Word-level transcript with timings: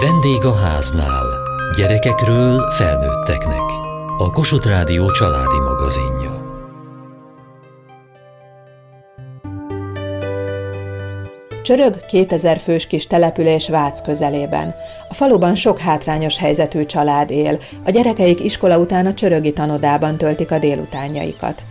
Vendég 0.00 0.44
a 0.44 0.54
háznál. 0.54 1.26
Gyerekekről 1.76 2.70
felnőtteknek. 2.70 3.70
A 4.18 4.30
Kossuth 4.30 4.66
Rádió 4.66 5.10
családi 5.10 5.58
magazinja. 5.58 6.42
Csörög 11.62 12.06
2000 12.06 12.58
fős 12.58 12.86
kis 12.86 13.06
település 13.06 13.68
Vác 13.68 14.02
közelében. 14.02 14.74
A 15.08 15.14
faluban 15.14 15.54
sok 15.54 15.78
hátrányos 15.78 16.38
helyzetű 16.38 16.86
család 16.86 17.30
él, 17.30 17.58
a 17.84 17.90
gyerekeik 17.90 18.40
iskola 18.40 18.78
után 18.78 19.06
a 19.06 19.14
csörögi 19.14 19.52
tanodában 19.52 20.16
töltik 20.16 20.50
a 20.50 20.58
délutánjaikat. 20.58 21.64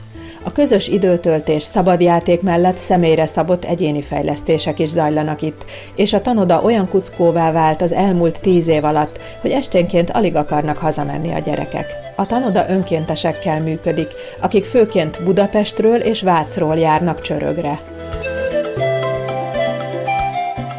A 0.46 0.52
közös 0.52 0.88
időtöltés, 0.88 1.64
szabadjáték 1.64 2.42
mellett 2.42 2.78
személyre 2.78 3.26
szabott 3.26 3.66
egyéni 3.66 4.02
fejlesztések 4.02 4.80
is 4.80 4.90
zajlanak 4.90 5.42
itt, 5.42 5.66
és 5.96 6.14
a 6.14 6.22
tanoda 6.22 6.62
olyan 6.62 6.90
kuckóvá 6.90 7.52
vált 7.52 7.82
az 7.82 7.92
elmúlt 7.92 8.42
tíz 8.42 8.68
év 8.68 8.84
alatt, 8.84 9.20
hogy 9.42 9.52
esténként 9.52 10.12
alig 10.12 10.36
akarnak 10.36 10.78
hazamenni 10.78 11.34
a 11.34 11.40
gyerekek. 11.40 11.86
A 12.16 12.26
tanoda 12.26 12.70
önkéntesekkel 12.70 13.62
működik, 13.62 14.08
akik 14.42 14.66
főként 14.66 15.24
Budapestről 15.24 15.98
és 15.98 16.22
Vácról 16.22 16.76
járnak 16.76 17.22
csörögre. 17.22 17.80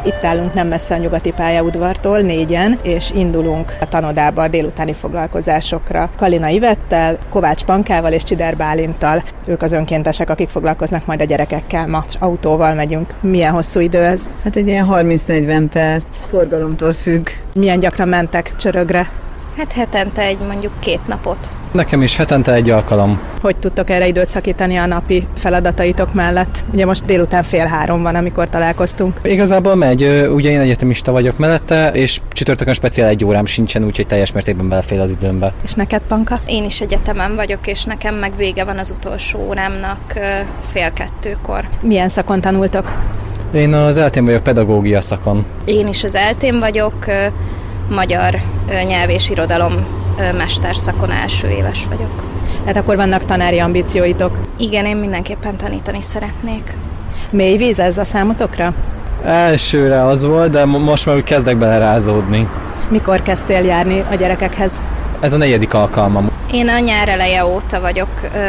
Itt 0.06 0.24
állunk 0.24 0.54
nem 0.54 0.68
messze 0.68 0.94
a 0.94 0.98
nyugati 0.98 1.30
pályaudvartól, 1.30 2.20
négyen, 2.20 2.78
és 2.82 3.10
indulunk 3.14 3.72
a 3.80 3.88
tanodába 3.88 4.42
a 4.42 4.48
délutáni 4.48 4.92
foglalkozásokra. 4.92 6.10
Kalina 6.16 6.48
Ivettel, 6.48 7.18
Kovács 7.30 7.64
Pankával 7.64 8.12
és 8.12 8.22
Csider 8.22 8.56
Bálintal. 8.56 9.22
Ők 9.46 9.62
az 9.62 9.72
önkéntesek, 9.72 10.30
akik 10.30 10.48
foglalkoznak 10.48 11.06
majd 11.06 11.20
a 11.20 11.24
gyerekekkel 11.24 11.86
ma. 11.86 12.04
És 12.08 12.14
autóval 12.18 12.74
megyünk. 12.74 13.14
Milyen 13.20 13.52
hosszú 13.52 13.80
idő 13.80 14.04
ez? 14.04 14.28
Hát 14.42 14.56
egy 14.56 14.66
ilyen 14.66 14.88
30-40 14.90 15.66
perc, 15.72 16.26
forgalomtól 16.26 16.92
függ. 16.92 17.28
Milyen 17.54 17.80
gyakran 17.80 18.08
mentek 18.08 18.56
csörögre? 18.56 19.08
Hát 19.56 19.72
hetente 19.72 20.22
egy 20.22 20.38
mondjuk 20.46 20.72
két 20.80 21.06
napot. 21.06 21.38
Nekem 21.72 22.02
is 22.02 22.16
hetente 22.16 22.52
egy 22.52 22.70
alkalom. 22.70 23.20
Hogy 23.40 23.56
tudtok 23.56 23.90
erre 23.90 24.06
időt 24.06 24.28
szakítani 24.28 24.76
a 24.76 24.86
napi 24.86 25.26
feladataitok 25.36 26.14
mellett? 26.14 26.64
Ugye 26.72 26.86
most 26.86 27.04
délután 27.04 27.42
fél 27.42 27.66
három 27.66 28.02
van, 28.02 28.14
amikor 28.14 28.48
találkoztunk. 28.48 29.20
Igazából 29.22 29.74
megy, 29.74 30.28
ugye 30.34 30.50
én 30.50 30.60
egyetemista 30.60 31.12
vagyok 31.12 31.38
mellette, 31.38 31.90
és 31.92 32.20
csütörtökön 32.32 32.74
speciál 32.74 33.08
egy 33.08 33.24
órám 33.24 33.46
sincsen, 33.46 33.84
úgyhogy 33.84 34.06
teljes 34.06 34.32
mértékben 34.32 34.68
belefél 34.68 35.00
az 35.00 35.10
időmbe. 35.10 35.52
És 35.64 35.72
neked, 35.72 36.02
Panka? 36.08 36.40
Én 36.46 36.64
is 36.64 36.80
egyetemen 36.80 37.34
vagyok, 37.34 37.66
és 37.66 37.84
nekem 37.84 38.14
meg 38.14 38.36
vége 38.36 38.64
van 38.64 38.78
az 38.78 38.90
utolsó 38.96 39.38
órámnak 39.48 40.14
fél 40.60 40.92
kettőkor. 40.92 41.68
Milyen 41.80 42.08
szakon 42.08 42.40
tanultok? 42.40 42.92
Én 43.52 43.74
az 43.74 43.96
eltén 43.96 44.24
vagyok 44.24 44.42
pedagógia 44.42 45.00
szakon. 45.00 45.44
Én 45.64 45.88
is 45.88 46.04
az 46.04 46.14
eltén 46.14 46.58
vagyok, 46.58 46.94
magyar 47.88 48.40
nyelv 48.84 49.08
és 49.10 49.30
irodalom 49.30 49.72
mesterszakon 50.36 51.10
első 51.10 51.48
éves 51.48 51.86
vagyok. 51.88 52.22
Hát 52.66 52.76
akkor 52.76 52.96
vannak 52.96 53.24
tanári 53.24 53.58
ambícióitok? 53.58 54.38
Igen, 54.56 54.86
én 54.86 54.96
mindenképpen 54.96 55.56
tanítani 55.56 56.02
szeretnék. 56.02 56.76
Mély 57.30 57.56
víz 57.56 57.80
ez 57.80 57.98
a 57.98 58.04
számotokra? 58.04 58.72
Elsőre 59.24 60.06
az 60.06 60.24
volt, 60.24 60.50
de 60.50 60.64
most 60.64 61.06
már 61.06 61.16
úgy 61.16 61.24
kezdek 61.24 61.56
belerázódni. 61.56 62.48
Mikor 62.88 63.22
kezdtél 63.22 63.64
járni 63.64 64.04
a 64.10 64.14
gyerekekhez? 64.14 64.80
Ez 65.20 65.32
a 65.32 65.36
negyedik 65.36 65.74
alkalmam. 65.74 66.30
Én 66.54 66.68
a 66.68 66.78
nyár 66.78 67.08
eleje 67.08 67.46
óta 67.46 67.80
vagyok 67.80 68.08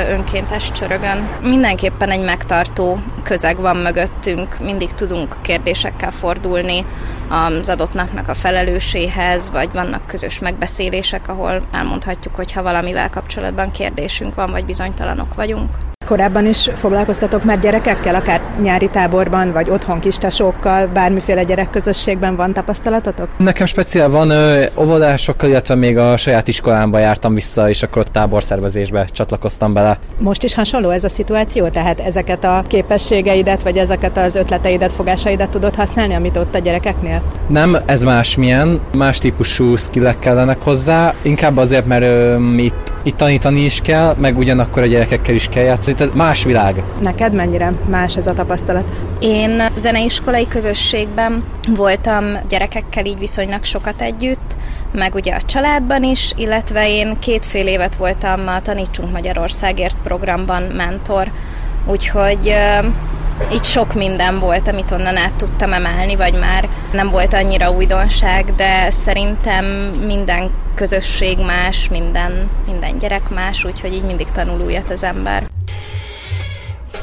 önkéntes 0.10 0.72
csörögön. 0.72 1.30
Mindenképpen 1.42 2.10
egy 2.10 2.24
megtartó 2.24 3.00
közeg 3.24 3.60
van 3.60 3.78
mögöttünk, 3.78 4.60
mindig 4.60 4.92
tudunk 4.92 5.42
kérdésekkel 5.42 6.12
fordulni 6.12 6.86
az 7.30 7.70
adott 7.70 7.94
napnak 7.94 8.28
a 8.28 8.34
felelőséhez, 8.34 9.52
vagy 9.52 9.70
vannak 9.74 10.08
közös 10.08 10.40
megbeszélések, 10.40 11.28
ahol 11.28 11.68
elmondhatjuk, 11.72 12.36
hogy 12.36 12.52
ha 12.52 12.64
valamivel 12.64 13.10
kapcsolatban 13.10 13.72
kérdésünk 13.72 14.36
van, 14.36 14.52
vagy 14.52 14.66
bizonytalanok 14.66 15.34
vagyunk. 15.34 15.95
Korábban 16.06 16.46
is 16.46 16.70
foglalkoztatok 16.74 17.44
már 17.44 17.60
gyerekekkel, 17.60 18.16
akár 18.16 18.42
nyári 18.62 18.90
táborban, 18.90 19.52
vagy 19.52 19.70
otthon 19.70 20.00
kistesókkal, 20.00 20.88
bármiféle 20.88 21.44
gyerekközösségben 21.44 22.36
van 22.36 22.54
tapasztalatotok? 22.54 23.28
Nekem 23.38 23.66
speciál 23.66 24.10
van 24.10 24.30
ö, 24.30 24.66
óvodásokkal, 24.78 25.50
illetve 25.50 25.76
még 25.76 25.98
a 25.98 26.18
saját 26.18 26.48
iskolámba 26.48 26.98
jártam 26.98 27.34
vissza, 27.34 27.70
és 27.70 27.84
akkor 27.84 28.02
ott 28.02 28.12
táborszervezésbe 28.12 29.08
csatlakoztam 29.12 29.74
bele. 29.74 30.00
Most 30.20 30.44
is 30.44 30.54
hasonló 30.54 30.90
ez 30.90 31.04
a 31.04 31.10
szituáció? 31.10 31.68
Tehát 31.68 32.00
ezeket 32.00 32.44
a 32.44 32.64
képességeidet, 32.68 33.64
vagy 33.64 33.78
ezeket 33.78 34.18
az 34.18 34.36
ötleteidet, 34.36 34.92
fogásaidat 34.92 35.50
tudod 35.50 35.76
használni, 35.76 36.14
amit 36.14 36.38
ott 36.38 36.56
a 36.56 36.60
gyerekeknél? 36.60 37.22
Nem, 37.48 37.78
ez 37.86 38.04
másmilyen, 38.04 38.80
más 38.98 39.18
típusú 39.18 39.76
skillek 39.76 40.20
kellenek 40.20 40.62
hozzá, 40.62 41.14
inkább 41.22 41.58
azért, 41.58 41.86
mert 41.86 42.04
ö, 42.04 42.38
itt, 42.58 42.94
itt 43.04 43.18
tanítani 43.18 43.64
is 43.64 43.80
kell, 43.82 44.16
meg 44.20 44.38
ugyanakkor 44.38 44.84
a 44.84 44.86
gyerekekkel 44.86 45.36
is 45.36 45.48
kell 45.48 45.64
játszani, 45.64 45.95
tehát 45.96 46.14
más 46.14 46.44
világ. 46.44 46.84
Neked 47.02 47.34
mennyire 47.34 47.74
más 47.88 48.18
ez 48.18 48.28
a 48.28 48.34
tapasztalat? 48.34 48.92
Én 49.20 49.64
zeneiskolai 49.76 50.48
közösségben 50.48 51.44
voltam 51.76 52.26
gyerekekkel 52.50 53.06
így 53.06 53.20
viszonylag 53.20 53.64
sokat 53.64 54.02
együtt, 54.02 54.56
meg 54.92 55.16
ugye 55.16 55.34
a 55.34 55.42
családban 55.42 56.04
is, 56.04 56.32
illetve 56.36 56.90
én 56.90 57.20
két 57.20 57.46
fél 57.46 57.68
évet 57.68 57.96
voltam 57.96 58.48
a 58.48 58.62
Tanítsunk 58.62 59.12
Magyarországért 59.12 60.02
programban 60.02 60.64
mentor, 60.64 61.32
úgyhogy 61.86 62.56
így 63.54 63.64
sok 63.64 63.94
minden 63.94 64.40
volt, 64.40 64.68
amit 64.68 64.92
onnan 64.92 65.18
át 65.18 65.36
tudtam 65.36 65.74
emelni, 65.74 66.16
vagy 66.16 66.40
már 66.40 66.70
nem 66.92 67.10
volt 67.10 67.34
annyira 67.34 67.72
újdonság, 67.72 68.56
de 68.56 68.90
szerintem 68.90 69.66
minden 70.06 70.52
közösség 70.76 71.38
más, 71.46 71.90
minden, 71.90 72.50
minden 72.66 72.98
gyerek 72.98 73.30
más, 73.30 73.66
úgyhogy 73.66 73.94
így 73.94 74.06
mindig 74.06 74.28
tanul 74.32 74.62
újat 74.62 74.90
az 74.90 75.04
ember 75.04 75.55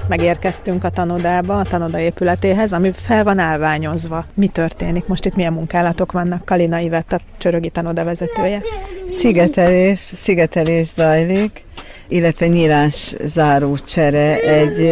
megérkeztünk 0.08 0.84
a 0.84 0.90
tanodába, 0.90 1.58
a 1.58 1.64
tanoda 1.64 1.98
épületéhez, 1.98 2.72
ami 2.72 2.92
fel 2.92 3.24
van 3.24 3.38
állványozva. 3.38 4.24
Mi 4.34 4.46
történik? 4.46 5.06
Most 5.06 5.24
itt 5.24 5.34
milyen 5.34 5.52
munkálatok 5.52 6.12
vannak? 6.12 6.44
Kalina 6.44 6.78
Ivett, 6.78 7.12
a 7.12 7.20
Csörögi 7.38 7.70
tanoda 7.70 8.04
vezetője. 8.04 8.62
Szigetelés, 9.06 9.98
szigetelés 9.98 10.86
zajlik 10.86 11.64
illetve 12.08 12.46
nyílás 12.46 13.14
záró 13.24 13.76
csere 13.76 14.40
egy 14.40 14.90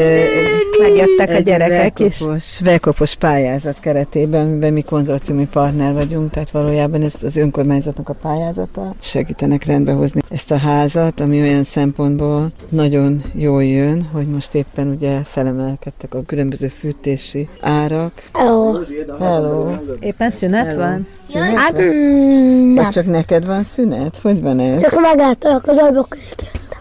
megjöttek 0.81 1.31
a 1.31 1.39
gyerekek 1.39 1.99
is. 1.99 2.23
Vekopos 2.61 3.15
pályázat 3.15 3.81
keretében, 3.81 4.47
mivel 4.47 4.73
mi 4.73 4.83
konzorciumi 4.83 5.49
partner 5.53 5.93
vagyunk, 5.93 6.31
tehát 6.31 6.51
valójában 6.51 7.03
ez 7.03 7.15
az 7.23 7.37
önkormányzatnak 7.37 8.09
a 8.09 8.15
pályázata. 8.15 8.95
Segítenek 9.01 9.65
rendbehozni 9.65 10.21
ezt 10.31 10.51
a 10.51 10.57
házat, 10.57 11.21
ami 11.21 11.41
olyan 11.41 11.63
szempontból 11.63 12.53
nagyon 12.69 13.23
jól 13.35 13.65
jön, 13.65 14.09
hogy 14.13 14.27
most 14.27 14.55
éppen 14.55 14.89
ugye 14.89 15.21
felemelkedtek 15.25 16.15
a 16.15 16.23
különböző 16.27 16.69
fűtési 16.69 17.49
árak. 17.61 18.13
Hello. 18.33 18.79
Hello. 19.19 19.71
Éppen 20.01 20.31
szünet 20.31 20.67
Hello. 20.67 20.79
van? 20.81 21.07
Szünet 21.31 21.57
hát, 21.57 21.73
van? 21.73 22.75
Vagy 22.75 22.89
csak 22.89 23.07
neked 23.07 23.47
van 23.47 23.63
szünet? 23.63 24.19
Hogy 24.23 24.41
van 24.41 24.59
ez? 24.59 24.81
Csak 24.81 25.01
megálltak 25.01 25.67
az 25.67 25.77
ablak 25.77 26.17
is. 26.19 26.35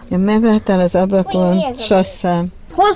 Ja, 0.08 0.18
megláttál 0.18 0.80
az 0.80 0.94
ablakon? 0.94 1.58
Sasszám. 1.78 2.46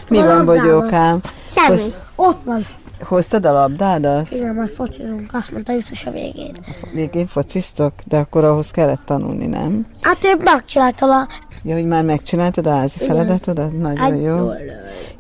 Mi 0.09 0.23
van, 0.23 0.45
bogyókám? 0.45 1.21
Semmi. 1.51 1.81
Hoz... 1.81 1.93
Ott 2.17 2.41
van. 2.45 2.67
Hoztad 3.03 3.45
a 3.45 3.53
labdádat? 3.53 4.31
Igen, 4.31 4.55
majd 4.55 4.71
focizunk, 4.71 5.31
azt 5.33 5.53
mondta 5.53 5.73
Jézus 5.73 6.07
a 6.07 6.11
végén. 6.11 6.55
A 6.83 6.87
végén 6.93 7.27
fociztok? 7.27 7.93
De 8.05 8.17
akkor 8.17 8.45
ahhoz 8.45 8.71
kellett 8.71 9.01
tanulni, 9.05 9.47
nem? 9.47 9.87
Hát 10.03 10.25
én 10.25 10.37
megcsináltam 10.41 11.11
a... 11.11 11.27
Ja, 11.63 11.75
hogy 11.75 11.87
már 11.87 12.03
megcsináltad 12.03 12.67
a 12.67 12.71
házi 12.71 12.97
Igen. 13.03 13.17
feladatodat? 13.17 13.79
Nagyon 13.79 13.97
hát, 13.97 14.11
jó. 14.11 14.19
Jól. 14.19 14.57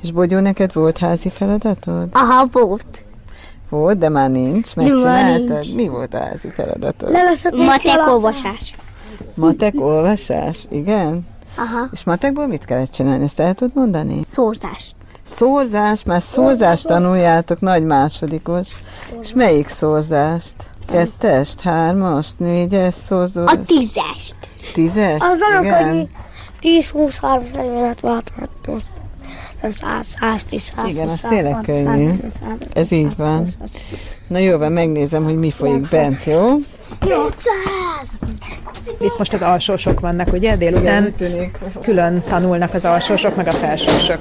És 0.02 0.12
Bogyó, 0.12 0.38
neked 0.38 0.72
volt 0.72 0.98
házi 0.98 1.28
feladatod? 1.28 2.08
Aha, 2.12 2.46
volt. 2.52 3.04
Volt, 3.68 3.98
de 3.98 4.08
már 4.08 4.30
nincs. 4.30 4.74
Megcsináltad? 4.76 5.48
Nincs. 5.48 5.74
Mi 5.74 5.88
volt 5.88 6.14
a 6.14 6.18
házi 6.18 6.48
feladatod? 6.48 7.10
Matek 7.56 8.08
olvasás. 8.08 8.74
Matek 9.34 9.74
olvasás? 9.80 10.66
Igen? 10.70 11.26
Aha. 11.56 11.88
És 11.92 12.04
matekból 12.04 12.46
mit 12.46 12.64
kellett 12.64 12.90
csinálni? 12.90 13.24
Ezt 13.24 13.40
el 13.40 13.54
tudod 13.54 13.74
mondani? 13.74 14.24
Szórzást. 14.28 14.94
Szórzás? 15.26 16.02
Már 16.02 16.22
szórzást 16.22 16.86
tanuljátok, 16.86 17.60
nagy 17.60 17.84
másodikos. 17.84 18.68
És 19.22 19.32
melyik 19.32 19.68
szórzást? 19.68 20.54
Kettest, 20.86 21.60
hármast, 21.60 22.38
négyes 22.38 22.94
szorzós? 22.94 23.50
A 23.50 23.62
tízest. 23.66 24.36
Tízest? 24.72 25.22
Az 25.22 25.38
nagyon 25.38 25.78
könnyű. 25.78 26.02
10, 26.60 26.90
20, 26.90 27.18
30, 27.18 27.50
40, 27.50 27.88
50, 27.92 28.22
60, 28.62 28.80
100, 29.72 30.06
110, 30.20 30.72
100, 30.76 30.94
Igen, 30.94 31.08
az 31.08 31.20
tényleg 31.20 31.60
könnyű. 31.62 32.10
Ez 32.72 32.90
így 32.90 33.16
van. 33.16 33.46
Na 34.26 34.38
jó, 34.38 34.58
van, 34.58 34.72
megnézem, 34.72 35.24
hogy 35.24 35.36
mi 35.36 35.50
folyik 35.50 35.88
bent, 35.88 36.24
jó? 36.24 36.46
800! 37.06 38.10
Itt 39.00 39.18
most 39.18 39.32
az 39.32 39.42
alsósok 39.42 40.00
vannak, 40.00 40.32
ugye? 40.32 40.56
Délután 40.56 41.14
külön 41.82 42.22
tanulnak 42.28 42.74
az 42.74 42.84
alsósok, 42.84 43.36
meg 43.36 43.46
a 43.46 43.52
felsősök. 43.52 44.18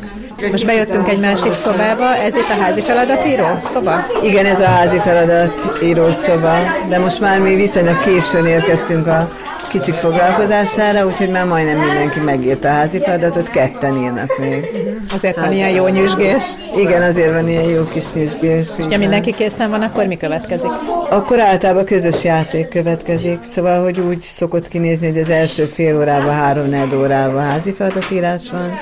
Most 0.51 0.65
bejöttünk 0.65 1.07
egy 1.07 1.19
másik 1.19 1.53
szobába, 1.53 2.15
ez 2.15 2.35
itt 2.35 2.49
a 2.49 2.61
házi 2.61 2.81
feladatíró 2.81 3.45
szoba? 3.61 4.05
Igen, 4.23 4.45
ez 4.45 4.59
a 4.59 4.65
házi 4.65 4.99
feladatíró 4.99 6.11
szoba, 6.11 6.57
de 6.89 6.99
most 6.99 7.19
már 7.19 7.39
mi 7.39 7.55
viszonylag 7.55 7.99
későn 7.99 8.45
érkeztünk 8.45 9.07
a 9.07 9.29
kicsik 9.73 9.95
foglalkozására, 9.95 11.05
úgyhogy 11.05 11.29
már 11.29 11.45
majdnem 11.45 11.77
mindenki 11.77 12.19
megírta 12.19 12.67
a 12.67 12.71
házi 12.71 12.99
feladatot, 12.99 13.49
ketten 13.49 13.97
írnak 14.03 14.37
még. 14.39 14.69
Azért 15.13 15.35
van 15.35 15.51
ilyen 15.51 15.69
jó 15.69 15.87
nyüzsgés. 15.87 16.43
Igen, 16.77 17.01
azért 17.01 17.31
van 17.31 17.49
ilyen 17.49 17.63
jó 17.63 17.83
kis 17.83 18.13
nyüzsgés. 18.13 18.67
És 18.77 18.85
ha 18.89 18.97
mindenki 18.97 19.33
készen 19.33 19.69
van, 19.69 19.81
akkor 19.81 20.05
mi 20.05 20.17
következik? 20.17 20.69
Akkor 21.09 21.39
általában 21.39 21.85
közös 21.85 22.23
játék 22.23 22.67
következik, 22.67 23.41
szóval, 23.41 23.83
hogy 23.83 23.99
úgy 23.99 24.21
szokott 24.21 24.67
kinézni, 24.67 25.09
hogy 25.09 25.19
az 25.19 25.29
első 25.29 25.65
fél 25.65 25.97
órában, 25.97 26.33
három 26.33 26.91
órában 26.95 27.41
házi 27.41 27.71
feladatírás 27.71 28.49
van, 28.51 28.79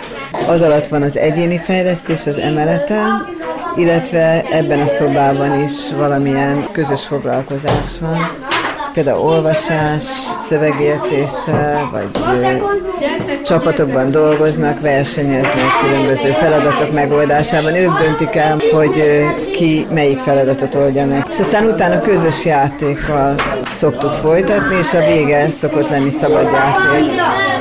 az 0.47 0.61
alatt 0.61 0.87
van 0.87 1.01
az 1.01 1.17
egyéni 1.17 1.57
fejlesztés 1.57 2.27
az 2.27 2.37
emeleten, 2.37 3.27
illetve 3.75 4.43
ebben 4.51 4.79
a 4.79 4.87
szobában 4.87 5.61
is 5.61 5.91
valamilyen 5.97 6.67
közös 6.71 7.01
foglalkozás 7.01 7.99
van 7.99 8.50
például 8.93 9.19
olvasás, 9.19 10.03
szövegértéssel, 10.47 11.89
vagy 11.91 12.09
csapatokban 13.43 14.11
dolgoznak, 14.11 14.79
versenyeznek 14.79 15.79
különböző 15.81 16.29
feladatok 16.29 16.91
megoldásában. 16.91 17.75
Ők 17.75 17.97
döntik 17.97 18.35
el, 18.35 18.57
hogy 18.71 19.23
ki 19.53 19.85
melyik 19.93 20.19
feladatot 20.19 20.75
oldja 20.75 21.05
meg. 21.05 21.25
És 21.29 21.39
aztán 21.39 21.65
utána 21.65 21.99
közös 21.99 22.45
játékkal 22.45 23.35
szoktuk 23.71 24.13
folytatni, 24.13 24.75
és 24.75 24.93
a 24.93 25.05
vége 25.05 25.49
szokott 25.49 25.89
lenni 25.89 26.09
szabad 26.09 26.43
játék. 26.43 27.60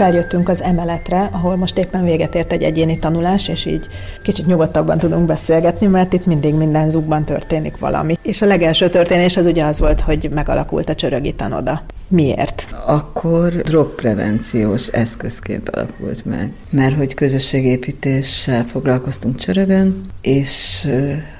Feljöttünk 0.00 0.48
az 0.48 0.62
emeletre, 0.62 1.28
ahol 1.32 1.56
most 1.56 1.78
éppen 1.78 2.04
véget 2.04 2.34
ért 2.34 2.52
egy 2.52 2.62
egyéni 2.62 2.98
tanulás, 2.98 3.48
és 3.48 3.66
így 3.66 3.86
kicsit 4.22 4.46
nyugodtabban 4.46 4.98
tudunk 4.98 5.26
beszélgetni, 5.26 5.86
mert 5.86 6.12
itt 6.12 6.26
mindig 6.26 6.54
minden 6.54 6.90
zugban 6.90 7.24
történik 7.24 7.78
valami. 7.78 8.18
És 8.22 8.42
a 8.42 8.46
legelső 8.46 8.88
történés 8.88 9.36
az 9.36 9.46
ugye 9.46 9.64
az 9.64 9.80
volt, 9.80 10.00
hogy 10.00 10.28
megalakult 10.34 10.88
a 10.88 10.94
csörögi 10.94 11.34
tanoda. 11.34 11.82
Miért? 12.08 12.74
Akkor 12.86 13.52
drogprevenciós 13.52 14.86
eszközként 14.86 15.68
alakult 15.68 16.24
meg, 16.24 16.52
mert 16.70 16.96
hogy 16.96 17.14
közösségépítéssel 17.14 18.64
foglalkoztunk 18.64 19.38
Csörögön, 19.38 20.06
és 20.20 20.88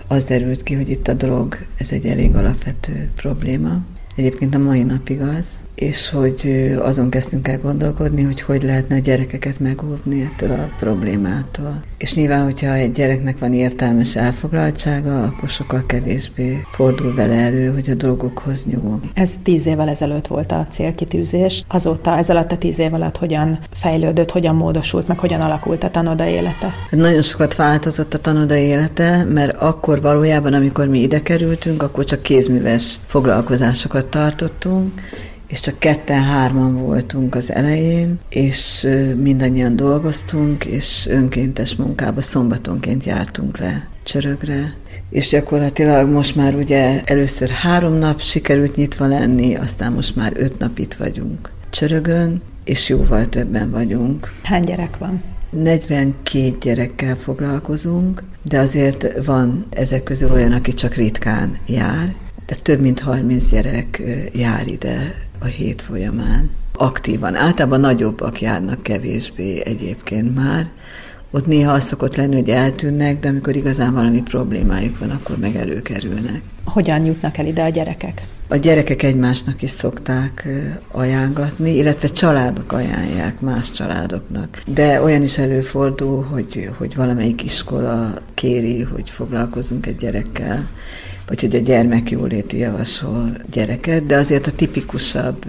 az 0.08 0.24
derült 0.24 0.62
ki, 0.62 0.74
hogy 0.74 0.90
itt 0.90 1.08
a 1.08 1.14
drog, 1.14 1.56
ez 1.78 1.86
egy 1.90 2.06
elég 2.06 2.34
alapvető 2.34 3.08
probléma. 3.16 3.78
Egyébként 4.16 4.54
a 4.54 4.58
mai 4.58 4.82
napig 4.82 5.20
az, 5.20 5.48
és 5.80 6.10
hogy 6.10 6.72
azon 6.82 7.10
kezdtünk 7.10 7.48
el 7.48 7.58
gondolkodni, 7.58 8.22
hogy 8.22 8.40
hogy 8.40 8.62
lehetne 8.62 8.94
a 8.94 8.98
gyerekeket 8.98 9.60
megóvni 9.60 10.22
ettől 10.22 10.50
a 10.50 10.70
problémától. 10.76 11.82
És 11.98 12.14
nyilván, 12.14 12.44
hogyha 12.44 12.72
egy 12.72 12.92
gyereknek 12.92 13.38
van 13.38 13.54
értelmes 13.54 14.16
elfoglaltsága, 14.16 15.22
akkor 15.22 15.48
sokkal 15.48 15.84
kevésbé 15.86 16.62
fordul 16.72 17.14
vele 17.14 17.34
elő, 17.34 17.72
hogy 17.72 17.90
a 17.90 17.94
drogokhoz 17.94 18.64
nyúl. 18.64 19.00
Ez 19.14 19.32
tíz 19.42 19.66
évvel 19.66 19.88
ezelőtt 19.88 20.26
volt 20.26 20.52
a 20.52 20.66
célkitűzés. 20.70 21.64
Azóta, 21.68 22.16
ez 22.16 22.30
alatt 22.30 22.52
a 22.52 22.58
tíz 22.58 22.78
év 22.78 22.94
alatt 22.94 23.16
hogyan 23.16 23.58
fejlődött, 23.72 24.30
hogyan 24.30 24.54
módosult, 24.54 25.08
meg 25.08 25.18
hogyan 25.18 25.40
alakult 25.40 25.84
a 25.84 25.90
tanoda 25.90 26.26
élete? 26.26 26.72
Nagyon 26.90 27.22
sokat 27.22 27.56
változott 27.56 28.14
a 28.14 28.18
tanoda 28.18 28.56
élete, 28.56 29.24
mert 29.24 29.56
akkor 29.56 30.00
valójában, 30.00 30.52
amikor 30.52 30.88
mi 30.88 31.00
ide 31.00 31.22
kerültünk, 31.22 31.82
akkor 31.82 32.04
csak 32.04 32.22
kézműves 32.22 32.96
foglalkozásokat 33.06 34.06
tartottunk, 34.06 34.90
és 35.50 35.60
csak 35.60 35.78
ketten-hárman 35.78 36.76
voltunk 36.76 37.34
az 37.34 37.52
elején, 37.52 38.18
és 38.28 38.86
mindannyian 39.16 39.76
dolgoztunk, 39.76 40.64
és 40.64 41.06
önkéntes 41.10 41.74
munkába 41.74 42.22
szombatonként 42.22 43.04
jártunk 43.04 43.58
le 43.58 43.88
csörögre, 44.02 44.74
és 45.10 45.28
gyakorlatilag 45.28 46.08
most 46.08 46.36
már 46.36 46.54
ugye 46.54 47.00
először 47.04 47.48
három 47.48 47.92
nap 47.92 48.20
sikerült 48.20 48.76
nyitva 48.76 49.06
lenni, 49.06 49.54
aztán 49.54 49.92
most 49.92 50.16
már 50.16 50.32
öt 50.36 50.58
nap 50.58 50.78
itt 50.78 50.94
vagyunk 50.94 51.52
csörögön, 51.70 52.42
és 52.64 52.88
jóval 52.88 53.28
többen 53.28 53.70
vagyunk. 53.70 54.32
Hány 54.42 54.64
gyerek 54.64 54.98
van? 54.98 55.22
42 55.50 56.56
gyerekkel 56.60 57.16
foglalkozunk, 57.16 58.22
de 58.42 58.58
azért 58.58 59.24
van 59.24 59.66
ezek 59.70 60.02
közül 60.02 60.32
olyan, 60.32 60.52
aki 60.52 60.74
csak 60.74 60.94
ritkán 60.94 61.58
jár, 61.66 62.14
de 62.50 62.56
több 62.62 62.80
mint 62.80 63.00
30 63.00 63.50
gyerek 63.50 64.02
jár 64.32 64.66
ide 64.66 65.14
a 65.38 65.44
hét 65.44 65.82
folyamán. 65.82 66.50
Aktívan. 66.74 67.34
Általában 67.34 67.80
nagyobbak 67.80 68.40
járnak 68.40 68.82
kevésbé 68.82 69.62
egyébként 69.64 70.34
már. 70.34 70.68
Ott 71.30 71.46
néha 71.46 71.72
az 71.72 71.84
szokott 71.84 72.16
lenni, 72.16 72.34
hogy 72.34 72.48
eltűnnek, 72.48 73.20
de 73.20 73.28
amikor 73.28 73.56
igazán 73.56 73.94
valami 73.94 74.22
problémájuk 74.22 74.98
van, 74.98 75.10
akkor 75.10 75.36
meg 75.38 75.56
előkerülnek. 75.56 76.40
Hogyan 76.64 77.04
jutnak 77.04 77.38
el 77.38 77.46
ide 77.46 77.62
a 77.62 77.68
gyerekek? 77.68 78.26
A 78.48 78.56
gyerekek 78.56 79.02
egymásnak 79.02 79.62
is 79.62 79.70
szokták 79.70 80.48
ajánlatni, 80.90 81.76
illetve 81.76 82.08
családok 82.08 82.72
ajánlják 82.72 83.40
más 83.40 83.70
családoknak. 83.70 84.62
De 84.66 85.02
olyan 85.02 85.22
is 85.22 85.38
előfordul, 85.38 86.22
hogy, 86.22 86.70
hogy 86.78 86.94
valamelyik 86.94 87.44
iskola 87.44 88.14
kéri, 88.34 88.82
hogy 88.82 89.10
foglalkozunk 89.10 89.86
egy 89.86 89.96
gyerekkel, 89.96 90.68
vagy 91.30 91.40
hogy 91.40 91.54
a 91.54 91.58
gyermek 91.58 92.10
jóléti 92.10 92.58
javasol 92.58 93.32
gyereket, 93.50 94.06
de 94.06 94.16
azért 94.16 94.46
a 94.46 94.52
tipikusabb 94.52 95.44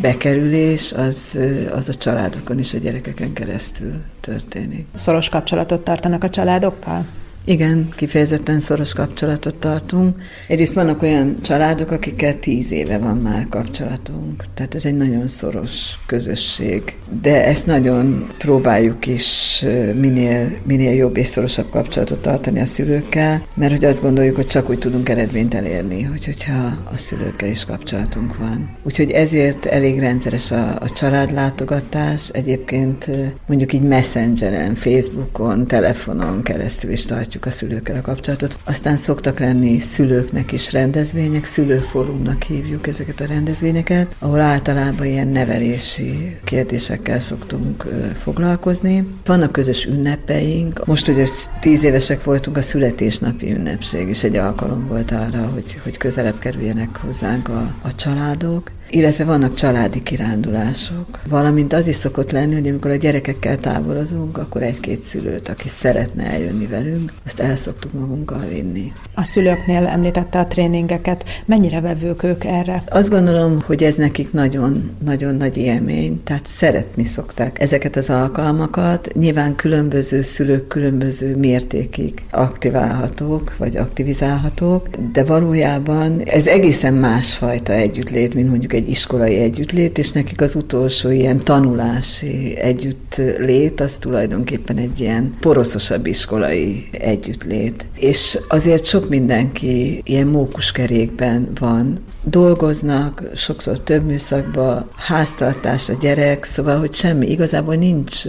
bekerülés 0.00 0.92
az, 0.92 1.38
az 1.74 1.88
a 1.88 1.94
családokon 1.94 2.58
és 2.58 2.74
a 2.74 2.78
gyerekeken 2.78 3.32
keresztül 3.32 3.92
történik. 4.20 4.86
Szoros 4.94 5.28
kapcsolatot 5.28 5.80
tartanak 5.80 6.24
a 6.24 6.30
családokkal? 6.30 7.06
Igen, 7.48 7.88
kifejezetten 7.96 8.60
szoros 8.60 8.92
kapcsolatot 8.92 9.54
tartunk. 9.56 10.16
Egyrészt 10.48 10.74
vannak 10.74 11.02
olyan 11.02 11.36
családok, 11.42 11.90
akikkel 11.90 12.38
tíz 12.38 12.72
éve 12.72 12.98
van 12.98 13.16
már 13.16 13.46
kapcsolatunk. 13.48 14.44
Tehát 14.54 14.74
ez 14.74 14.84
egy 14.84 14.96
nagyon 14.96 15.28
szoros 15.28 15.98
közösség. 16.06 16.82
De 17.22 17.44
ezt 17.44 17.66
nagyon 17.66 18.26
próbáljuk 18.38 19.06
is 19.06 19.60
minél, 19.94 20.58
minél 20.62 20.94
jobb 20.94 21.16
és 21.16 21.26
szorosabb 21.26 21.70
kapcsolatot 21.70 22.18
tartani 22.18 22.60
a 22.60 22.66
szülőkkel, 22.66 23.42
mert 23.54 23.72
hogy 23.72 23.84
azt 23.84 24.02
gondoljuk, 24.02 24.36
hogy 24.36 24.46
csak 24.46 24.70
úgy 24.70 24.78
tudunk 24.78 25.08
eredményt 25.08 25.54
elérni, 25.54 26.02
hogy, 26.02 26.24
hogyha 26.24 26.78
a 26.92 26.96
szülőkkel 26.96 27.48
is 27.48 27.64
kapcsolatunk 27.64 28.36
van. 28.36 28.76
Úgyhogy 28.82 29.10
ezért 29.10 29.66
elég 29.66 29.98
rendszeres 29.98 30.50
a, 30.50 30.76
a 30.80 30.90
családlátogatás. 30.90 32.28
Egyébként 32.28 33.10
mondjuk 33.46 33.72
így 33.72 33.82
messengeren, 33.82 34.74
Facebookon, 34.74 35.66
telefonon 35.66 36.42
keresztül 36.42 36.90
is 36.90 37.04
tartjuk 37.04 37.35
tartjuk 37.36 37.46
a 37.46 37.50
szülőkkel 37.50 37.96
a 37.96 38.00
kapcsolatot. 38.00 38.58
Aztán 38.64 38.96
szoktak 38.96 39.38
lenni 39.38 39.78
szülőknek 39.78 40.52
is 40.52 40.72
rendezvények, 40.72 41.44
szülőfórumnak 41.44 42.42
hívjuk 42.42 42.86
ezeket 42.86 43.20
a 43.20 43.26
rendezvényeket, 43.26 44.14
ahol 44.18 44.40
általában 44.40 45.06
ilyen 45.06 45.28
nevelési 45.28 46.36
kérdésekkel 46.44 47.20
szoktunk 47.20 47.84
foglalkozni. 48.18 49.08
Vannak 49.24 49.52
közös 49.52 49.84
ünnepeink. 49.84 50.86
Most 50.86 51.08
ugye 51.08 51.26
tíz 51.60 51.82
évesek 51.82 52.24
voltunk, 52.24 52.56
a 52.56 52.62
születésnapi 52.62 53.52
ünnepség 53.52 54.08
is 54.08 54.24
egy 54.24 54.36
alkalom 54.36 54.86
volt 54.88 55.10
arra, 55.10 55.50
hogy, 55.54 55.80
hogy 55.82 55.96
közelebb 55.96 56.38
kerüljenek 56.38 56.96
hozzánk 56.96 57.48
a, 57.48 57.74
a 57.82 57.94
családok 57.94 58.70
illetve 58.90 59.24
vannak 59.24 59.54
családi 59.54 60.02
kirándulások. 60.02 61.18
Valamint 61.28 61.72
az 61.72 61.86
is 61.86 61.96
szokott 61.96 62.30
lenni, 62.30 62.54
hogy 62.54 62.68
amikor 62.68 62.90
a 62.90 62.96
gyerekekkel 62.96 63.56
táborozunk, 63.56 64.38
akkor 64.38 64.62
egy-két 64.62 65.00
szülőt, 65.00 65.48
aki 65.48 65.68
szeretne 65.68 66.30
eljönni 66.30 66.66
velünk, 66.66 67.12
azt 67.24 67.40
el 67.40 67.56
szoktuk 67.56 67.92
magunkkal 67.92 68.44
vinni. 68.52 68.92
A 69.14 69.24
szülőknél 69.24 69.86
említette 69.86 70.38
a 70.38 70.46
tréningeket. 70.46 71.24
Mennyire 71.44 71.80
vevők 71.80 72.22
ők 72.22 72.44
erre? 72.44 72.82
Azt 72.88 73.10
gondolom, 73.10 73.62
hogy 73.66 73.82
ez 73.82 73.94
nekik 73.94 74.32
nagyon-nagyon 74.32 75.34
nagy 75.34 75.56
élmény, 75.56 76.22
tehát 76.24 76.46
szeretni 76.46 77.04
szokták 77.04 77.60
ezeket 77.60 77.96
az 77.96 78.10
alkalmakat. 78.10 79.12
Nyilván 79.14 79.54
különböző 79.54 80.22
szülők 80.22 80.66
különböző 80.66 81.36
mértékig 81.36 82.22
aktiválhatók, 82.30 83.56
vagy 83.56 83.76
aktivizálhatók, 83.76 84.88
de 85.12 85.24
valójában 85.24 86.20
ez 86.24 86.46
egészen 86.46 86.94
másfajta 86.94 87.72
együttlét, 87.72 88.34
mint 88.34 88.48
mondjuk 88.48 88.72
egy 88.72 88.85
egy 88.86 88.92
iskolai 88.92 89.36
együttlét, 89.36 89.98
és 89.98 90.12
nekik 90.12 90.40
az 90.40 90.54
utolsó 90.54 91.10
ilyen 91.10 91.38
tanulási 91.38 92.56
együttlét, 92.56 93.80
az 93.80 93.96
tulajdonképpen 93.96 94.76
egy 94.76 95.00
ilyen 95.00 95.34
poroszosabb 95.40 96.06
iskolai 96.06 96.88
együttlét. 96.90 97.86
És 97.94 98.38
azért 98.48 98.84
sok 98.84 99.08
mindenki 99.08 100.00
ilyen 100.04 100.26
mókuskerékben 100.26 101.48
van, 101.58 101.98
dolgoznak, 102.24 103.22
sokszor 103.34 103.80
több 103.80 104.04
műszakban, 104.04 104.88
háztartás 104.96 105.88
a 105.88 105.96
gyerek, 106.00 106.44
szóval, 106.44 106.78
hogy 106.78 106.94
semmi, 106.94 107.30
igazából 107.30 107.74
nincs 107.74 108.24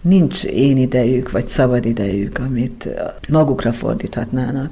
nincs 0.00 0.44
én 0.44 0.76
idejük, 0.76 1.30
vagy 1.30 1.48
szabad 1.48 1.84
idejük, 1.84 2.38
amit 2.38 2.88
magukra 3.28 3.72
fordíthatnának. 3.72 4.70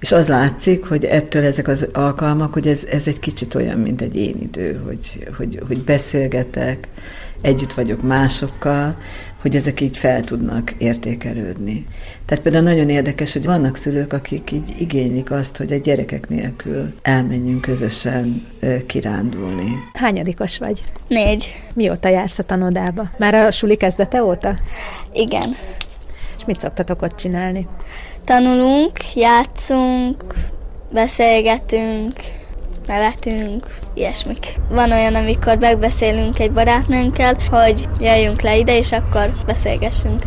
És 0.00 0.12
az 0.12 0.28
látszik, 0.28 0.84
hogy 0.84 1.04
ettől 1.04 1.44
ezek 1.44 1.68
az 1.68 1.88
alkalmak, 1.92 2.52
hogy 2.52 2.68
ez, 2.68 2.84
ez 2.84 3.06
egy 3.06 3.18
kicsit 3.18 3.54
olyan, 3.54 3.78
mint 3.78 4.00
egy 4.00 4.16
én 4.16 4.36
idő, 4.40 4.82
hogy, 4.86 5.28
hogy, 5.36 5.62
hogy 5.66 5.78
beszélgetek, 5.78 6.88
együtt 7.40 7.72
vagyok 7.72 8.02
másokkal, 8.02 8.96
hogy 9.40 9.56
ezek 9.56 9.80
így 9.80 9.96
fel 9.96 10.24
tudnak 10.24 10.72
értékelődni. 10.78 11.86
Tehát 12.26 12.42
például 12.42 12.64
nagyon 12.64 12.88
érdekes, 12.88 13.32
hogy 13.32 13.44
vannak 13.44 13.76
szülők, 13.76 14.12
akik 14.12 14.52
így 14.52 14.74
igénylik 14.78 15.30
azt, 15.30 15.56
hogy 15.56 15.72
a 15.72 15.76
gyerekek 15.76 16.28
nélkül 16.28 16.92
elmenjünk 17.02 17.60
közösen 17.60 18.46
kirándulni. 18.86 19.72
Hányadikos 19.92 20.58
vagy? 20.58 20.84
Négy. 21.08 21.54
Mióta 21.74 22.08
jársz 22.08 22.38
a 22.38 22.42
tanodába? 22.42 23.10
Már 23.18 23.34
a 23.34 23.50
suli 23.50 23.76
kezdete 23.76 24.22
óta? 24.22 24.58
Igen. 25.12 25.54
És 26.38 26.44
mit 26.46 26.60
szoktatok 26.60 27.02
ott 27.02 27.16
csinálni? 27.16 27.66
Tanulunk, 28.28 29.14
játszunk, 29.14 30.24
beszélgetünk, 30.92 32.12
nevetünk, 32.86 33.66
ilyesmik. 33.94 34.54
Van 34.70 34.92
olyan, 34.92 35.14
amikor 35.14 35.58
megbeszélünk 35.58 36.38
egy 36.38 36.52
barátnőnkkel, 36.52 37.36
hogy 37.50 37.88
jöjjünk 38.00 38.40
le 38.40 38.56
ide, 38.56 38.76
és 38.76 38.92
akkor 38.92 39.28
beszélgessünk. 39.46 40.22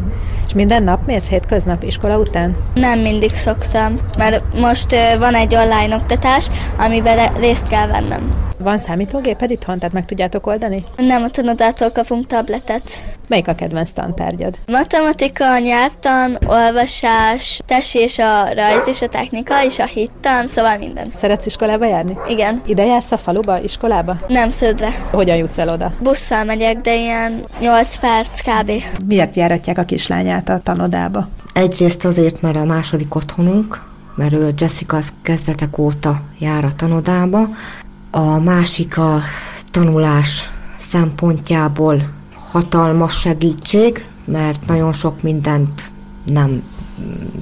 És 0.48 0.54
minden 0.54 0.84
nap 0.84 1.06
mész 1.06 1.30
hétköznap 1.30 1.84
iskola 1.84 2.18
után? 2.18 2.56
Nem 2.74 3.00
mindig 3.00 3.36
szoktam, 3.36 3.96
mert 4.18 4.60
most 4.60 4.96
van 5.18 5.36
egy 5.36 5.56
online 5.56 5.96
oktatás, 5.96 6.48
amiben 6.78 7.34
részt 7.34 7.68
kell 7.68 7.88
vennem. 7.88 8.52
Van 8.58 8.78
számítógéped 8.78 9.52
itthon, 9.52 9.78
tehát 9.78 9.94
meg 9.94 10.06
tudjátok 10.06 10.48
oldani? 10.48 10.84
Nem, 10.98 11.24
a 11.24 11.30
tanodától 11.30 11.92
kapunk 11.92 12.26
tabletet. 12.26 12.84
Melyik 13.32 13.48
a 13.48 13.56
kedvenc 13.56 13.92
tantárgyad? 13.92 14.58
Matematika, 14.68 15.58
nyelvtan, 15.60 16.38
olvasás, 16.46 17.62
tesi 17.66 18.00
és 18.00 18.20
a 18.20 18.54
rajz 18.54 18.88
és 18.88 19.02
a 19.02 19.08
technika 19.08 19.64
és 19.64 19.80
a 19.80 19.86
hittan, 19.86 20.48
szóval 20.48 20.78
minden. 20.78 21.12
Szeretsz 21.16 21.46
iskolába 21.46 21.86
járni? 21.86 22.18
Igen. 22.28 22.62
Ide 22.66 22.86
jársz 22.86 23.12
a 23.12 23.18
faluba, 23.18 23.62
iskolába? 23.62 24.18
Nem 24.28 24.50
szödre. 24.50 24.90
Hogyan 25.12 25.36
jutsz 25.36 25.58
el 25.58 25.70
oda? 25.70 25.94
Busszal 26.00 26.44
megyek, 26.44 26.78
de 26.78 26.96
ilyen 26.96 27.44
8 27.60 28.00
perc 28.00 28.42
kb. 28.42 28.72
Miért 29.06 29.36
járatják 29.36 29.78
a 29.78 29.84
kislányát 29.84 30.50
a 30.50 30.60
tanodába? 30.64 31.28
Egyrészt 31.54 32.06
azért, 32.06 32.42
mert 32.42 32.56
a 32.56 32.64
második 32.64 33.16
otthonunk, 33.16 33.82
mert 34.16 34.34
ő 34.34 34.54
Jessica 34.58 34.98
az 34.98 35.14
kezdetek 35.22 35.78
óta 35.78 36.22
jár 36.40 36.66
a 36.66 36.76
tanodába. 36.76 37.48
A 38.12 38.40
másik 38.40 38.98
a 38.98 39.22
tanulás 39.72 40.50
szempontjából 40.90 42.20
hatalmas 42.52 43.20
segítség, 43.20 44.06
mert 44.26 44.66
nagyon 44.68 44.94
sok 44.94 45.22
mindent 45.22 45.92
nem 46.26 46.64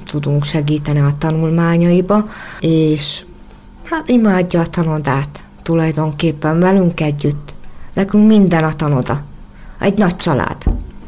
tudunk 0.04 0.44
segíteni 0.44 1.00
a 1.00 1.14
tanulmányaiba, 1.18 2.28
és 2.60 3.24
hát 3.84 4.08
imádja 4.08 4.60
a 4.60 4.66
tanodát 4.66 5.42
tulajdonképpen 5.62 6.58
velünk 6.58 7.00
együtt. 7.00 7.54
Nekünk 7.92 8.26
minden 8.26 8.64
a 8.64 8.76
tanoda. 8.76 9.22
Egy 9.80 9.98
nagy 9.98 10.16
család. 10.16 10.56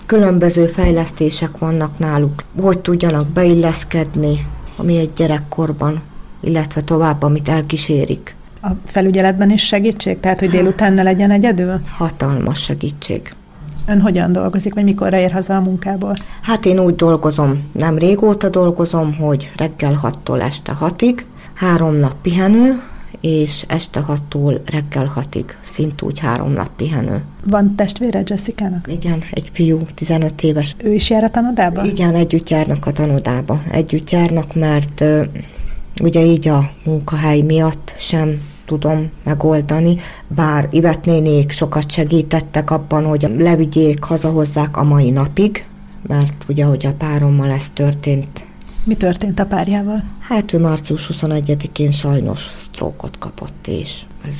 Különböző 0.07 0.67
fejlesztések 0.67 1.59
vannak 1.59 1.99
náluk, 1.99 2.45
hogy 2.61 2.79
tudjanak 2.79 3.27
beilleszkedni, 3.27 4.47
ami 4.77 4.97
egy 4.97 5.13
gyerekkorban, 5.17 6.01
illetve 6.41 6.83
tovább, 6.83 7.23
amit 7.23 7.49
elkísérik. 7.49 8.35
A 8.63 8.69
felügyeletben 8.85 9.51
is 9.51 9.67
segítség? 9.67 10.21
Tehát, 10.21 10.39
hogy 10.39 10.51
délután 10.51 10.93
ne 10.93 11.03
legyen 11.03 11.31
egyedül? 11.31 11.81
Hatalmas 11.97 12.63
segítség. 12.63 13.35
Ön 13.87 14.01
hogyan 14.01 14.33
dolgozik, 14.33 14.75
vagy 14.75 14.85
mikorra 14.85 15.19
ér 15.19 15.33
haza 15.33 15.57
a 15.57 15.61
munkából? 15.61 16.15
Hát 16.43 16.67
én 16.67 16.79
úgy 16.79 16.95
dolgozom, 16.97 17.71
nem 17.73 17.99
régóta 17.99 18.49
dolgozom, 18.49 19.15
hogy 19.15 19.51
reggel 19.57 20.01
6-tól 20.03 20.43
este 20.43 20.77
6-ig, 20.81 21.19
három 21.55 21.95
nap 21.95 22.15
pihenő, 22.23 22.81
és 23.21 23.65
este 23.69 24.05
6-tól 24.09 24.61
reggel 24.71 25.13
6-ig, 25.17 25.45
szintúgy 25.65 26.19
három 26.19 26.53
nap 26.53 26.69
pihenő. 26.77 27.23
Van 27.45 27.75
testvére 27.75 28.23
Jessica-nak? 28.27 28.87
Igen, 28.89 29.23
egy 29.31 29.51
fiú, 29.53 29.79
15 29.95 30.43
éves. 30.43 30.77
Ő 30.85 30.93
is 30.93 31.11
jár 31.11 31.25
a 31.25 31.29
tanodába? 31.29 31.85
Igen, 31.85 32.15
együtt 32.15 32.51
járnak 32.51 32.87
a 32.87 32.93
tanodába. 32.93 33.63
Együtt 33.71 34.11
járnak, 34.11 34.55
mert 34.55 35.05
ugye 36.03 36.21
így 36.25 36.49
a 36.49 36.71
munkahely 36.85 37.41
miatt 37.41 37.95
sem 37.99 38.41
tudom 38.79 39.11
megoldani, 39.25 39.97
bár 40.27 40.69
Ivet 40.71 41.05
nénék 41.05 41.51
sokat 41.51 41.91
segítettek 41.91 42.71
abban, 42.71 43.05
hogy 43.05 43.35
levigyék, 43.39 44.03
hazahozzák 44.03 44.77
a 44.77 44.83
mai 44.83 45.11
napig, 45.11 45.67
mert 46.07 46.45
ugye, 46.49 46.65
hogy 46.65 46.87
a 46.87 46.93
párommal 46.93 47.51
ez 47.51 47.71
történt. 47.71 48.45
Mi 48.85 48.95
történt 48.95 49.41
a 49.41 49.47
párjával? 49.47 50.05
Hát 50.19 50.53
ő 50.53 50.59
március 50.59 51.11
21-én 51.13 51.91
sajnos 51.91 52.41
sztrókot 52.59 53.19
kapott, 53.19 53.67
és 53.67 54.03
ez 54.29 54.35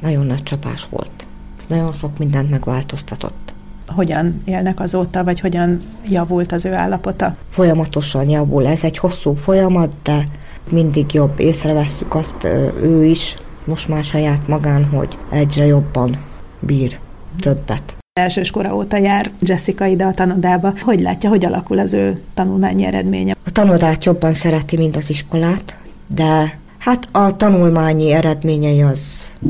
nagyon 0.00 0.26
nagy 0.26 0.42
csapás 0.42 0.86
volt. 0.90 1.26
Nagyon 1.66 1.92
sok 1.92 2.18
mindent 2.18 2.50
megváltoztatott. 2.50 3.54
Hogyan 3.86 4.36
élnek 4.44 4.80
azóta, 4.80 5.24
vagy 5.24 5.40
hogyan 5.40 5.80
javult 6.08 6.52
az 6.52 6.64
ő 6.64 6.72
állapota? 6.72 7.36
Folyamatosan 7.50 8.28
javul. 8.28 8.66
Ez 8.66 8.84
egy 8.84 8.98
hosszú 8.98 9.34
folyamat, 9.34 9.96
de 10.02 10.24
mindig 10.70 11.12
jobb. 11.12 11.40
Észrevesszük 11.40 12.14
azt 12.14 12.44
ő 12.82 13.04
is, 13.04 13.36
most 13.64 13.88
már 13.88 14.04
saját 14.04 14.48
magán, 14.48 14.84
hogy 14.84 15.18
egyre 15.30 15.66
jobban 15.66 16.16
bír 16.60 16.98
többet. 17.40 17.96
Elsőskora 18.20 18.74
óta 18.74 18.96
jár 18.96 19.30
Jessica 19.40 19.86
ide 19.86 20.04
a 20.04 20.14
tanodába. 20.14 20.72
Hogy 20.80 21.00
látja, 21.00 21.28
hogy 21.28 21.44
alakul 21.44 21.78
az 21.78 21.92
ő 21.92 22.22
tanulmányi 22.34 22.84
eredménye? 22.84 23.36
A 23.44 23.50
tanodát 23.50 24.04
jobban 24.04 24.34
szereti, 24.34 24.76
mint 24.76 24.96
az 24.96 25.10
iskolát, 25.10 25.76
de 26.14 26.58
hát 26.78 27.08
a 27.12 27.36
tanulmányi 27.36 28.12
eredményei 28.12 28.82
az, 28.82 29.00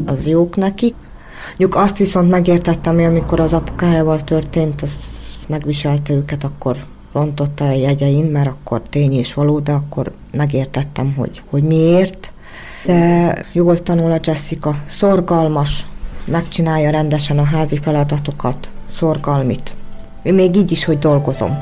az 0.07 0.27
jók 0.27 0.57
neki. 0.57 0.95
Nyug 1.57 1.75
azt 1.77 1.97
viszont 1.97 2.31
megértettem, 2.31 2.95
hogy 2.95 3.05
amikor 3.05 3.41
az 3.41 3.53
apukájával 3.53 4.25
történt, 4.25 4.83
az 4.83 4.97
megviselte 5.49 6.13
őket, 6.13 6.45
akkor 6.45 6.77
rontotta 7.13 7.65
a 7.65 7.73
jegyein, 7.73 8.25
mert 8.25 8.47
akkor 8.47 8.83
tény 8.91 9.13
és 9.13 9.35
való, 9.35 9.59
de 9.61 9.73
akkor 9.73 10.13
megértettem, 10.33 11.15
hogy, 11.17 11.43
hogy 11.51 11.63
miért 11.63 12.32
de 12.85 13.45
jól 13.53 13.83
tanul 13.83 14.13
a 14.13 14.19
Jessica, 14.23 14.75
szorgalmas, 14.91 15.87
megcsinálja 16.25 16.91
rendesen 16.91 17.39
a 17.39 17.45
házi 17.45 17.79
feladatokat, 17.83 18.71
szorgalmit. 18.93 19.75
Még 20.23 20.57
így 20.57 20.71
is, 20.71 20.85
hogy 20.85 20.99
dolgozom. 20.99 21.59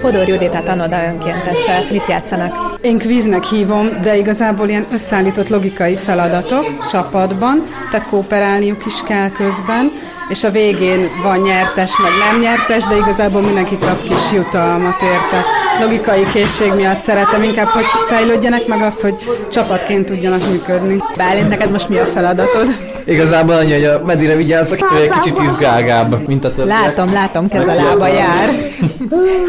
Fodor 0.00 0.28
Judita 0.28 0.62
tanoda 0.62 1.04
önkéntese. 1.06 1.84
Mit 1.90 2.06
játszanak? 2.06 2.73
Én 2.84 2.98
kvíznek 2.98 3.44
hívom, 3.44 3.88
de 4.02 4.16
igazából 4.16 4.68
ilyen 4.68 4.86
összeállított 4.92 5.48
logikai 5.48 5.96
feladatok 5.96 6.64
csapatban, 6.90 7.66
tehát 7.90 8.06
kooperálniuk 8.08 8.86
is 8.86 9.02
kell 9.02 9.30
közben, 9.30 9.92
és 10.28 10.44
a 10.44 10.50
végén 10.50 11.08
van 11.22 11.38
nyertes, 11.38 11.98
meg 11.98 12.10
nem 12.28 12.40
nyertes, 12.40 12.84
de 12.84 12.96
igazából 12.96 13.40
mindenki 13.40 13.78
kap 13.78 14.02
kis 14.02 14.32
jutalmat 14.32 15.02
érte. 15.02 15.44
Logikai 15.80 16.26
készség 16.32 16.72
miatt 16.72 16.98
szeretem 16.98 17.42
inkább, 17.42 17.66
hogy 17.66 17.84
fejlődjenek, 18.06 18.66
meg 18.66 18.82
az, 18.82 19.00
hogy 19.00 19.14
csapatként 19.50 20.06
tudjanak 20.06 20.50
működni. 20.50 21.02
Bálint, 21.16 21.48
neked 21.48 21.70
most 21.70 21.88
mi 21.88 21.98
a 21.98 22.04
feladatod? 22.04 22.66
Igazából 23.04 23.54
annyi, 23.54 23.72
hogy 23.72 23.84
a 23.84 24.02
medire 24.06 24.36
vigyázzak, 24.36 24.78
egy 25.02 25.08
kicsit 25.08 25.38
izgálgább, 25.38 26.26
mint 26.26 26.44
a 26.44 26.52
többi. 26.52 26.68
Látom, 26.68 27.12
látom, 27.12 27.48
kezelába 27.48 28.06
jár. 28.06 28.48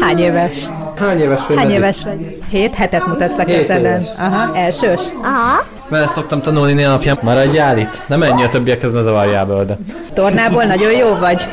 Hány 0.00 0.18
éves? 0.18 0.68
Hány 0.96 1.20
éves 1.20 1.40
vagy? 1.48 1.56
Hány 1.56 1.70
éves 1.70 2.04
vagy? 2.04 2.36
Hét 2.48 2.74
hetet 2.74 3.06
mutatsz 3.06 3.38
a 3.38 3.44
kezeden. 3.44 4.04
Aha, 4.18 4.56
elsős? 4.56 5.00
Aha. 5.22 5.64
Vele 5.88 6.06
szoktam 6.06 6.42
tanulni 6.42 6.72
néha 6.72 6.90
napján. 6.90 7.18
Maradjál 7.22 7.78
itt? 7.78 8.02
Nem 8.06 8.22
ennyi 8.22 8.42
a 8.42 8.48
többiekhez, 8.48 8.92
ne 8.92 9.02
zavarjál 9.02 9.46
be 9.46 9.54
oda. 9.54 9.76
Tornából 10.14 10.64
nagyon 10.64 10.92
jó 10.92 11.16
vagy? 11.20 11.48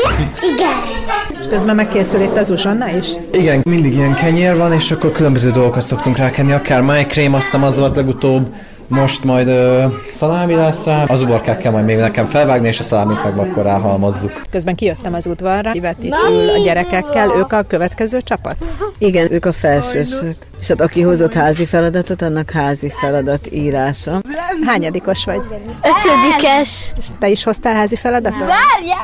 Igen. 0.52 0.94
És 1.40 1.46
közben 1.48 1.74
megkészül 1.74 2.20
itt 2.20 2.36
az 2.36 2.50
uzsonna 2.50 2.88
is? 2.88 3.06
Igen, 3.32 3.60
mindig 3.64 3.94
ilyen 3.94 4.14
kenyér 4.14 4.56
van, 4.56 4.72
és 4.72 4.90
akkor 4.90 5.12
különböző 5.12 5.50
dolgokat 5.50 5.82
szoktunk 5.82 6.16
rákenni, 6.16 6.52
akár 6.52 6.80
májkrém, 6.80 7.34
azt 7.34 7.44
hiszem 7.44 7.62
az 7.64 7.78
volt 7.78 7.96
legutóbb, 7.96 8.54
Most 8.88 9.24
majd 9.24 9.48
ö, 9.48 9.84
szalámi 10.10 10.54
lesz 10.54 10.84
rá, 10.84 11.04
az 11.04 11.22
uborkát 11.22 11.58
kell 11.58 11.72
majd 11.72 11.84
még 11.84 11.96
nekem 11.96 12.26
felvágni, 12.26 12.68
és 12.68 12.80
a 12.80 12.82
szalámit 12.82 13.24
meg 13.24 13.38
akkor 13.38 13.62
ráhalmozzuk. 13.62 14.42
Közben 14.50 14.74
kijöttem 14.74 15.14
az 15.14 15.26
udvarra, 15.26 15.70
Ivet 15.72 16.02
itt 16.02 16.14
ül 16.28 16.48
a 16.48 16.58
gyerekekkel, 16.58 17.30
ők 17.36 17.52
a 17.52 17.62
következő 17.62 18.20
csapat? 18.20 18.56
Igen, 18.98 19.32
ők 19.32 19.44
a 19.44 19.52
felsősök. 19.52 20.34
És 20.60 20.68
hát 20.68 20.80
aki 20.80 21.00
hozott 21.02 21.34
házi 21.34 21.66
feladatot, 21.66 22.22
annak 22.22 22.50
házi 22.50 22.92
feladat 23.00 23.52
írása. 23.52 24.20
Hányadikos 24.66 25.24
vagy? 25.24 25.40
Ötödikes. 25.82 26.92
És 26.98 27.06
te 27.18 27.28
is 27.28 27.44
hoztál 27.44 27.74
házi 27.74 27.96
feladatot? 27.96 28.48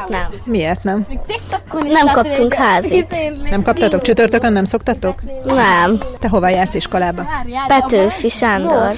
Nem. 0.09 0.27
Miért 0.45 0.83
nem? 0.83 1.07
Nem 1.89 2.07
kaptunk 2.13 2.55
házit. 2.55 3.17
Nem 3.51 3.63
kaptatok? 3.63 4.01
Csütörtökön 4.03 4.53
nem 4.53 4.65
szoktatok? 4.65 5.23
Nem. 5.45 6.01
Te 6.19 6.29
hova 6.29 6.49
jársz 6.49 6.75
iskolába? 6.75 7.27
Petőfi 7.67 8.29
Sándor. 8.29 8.95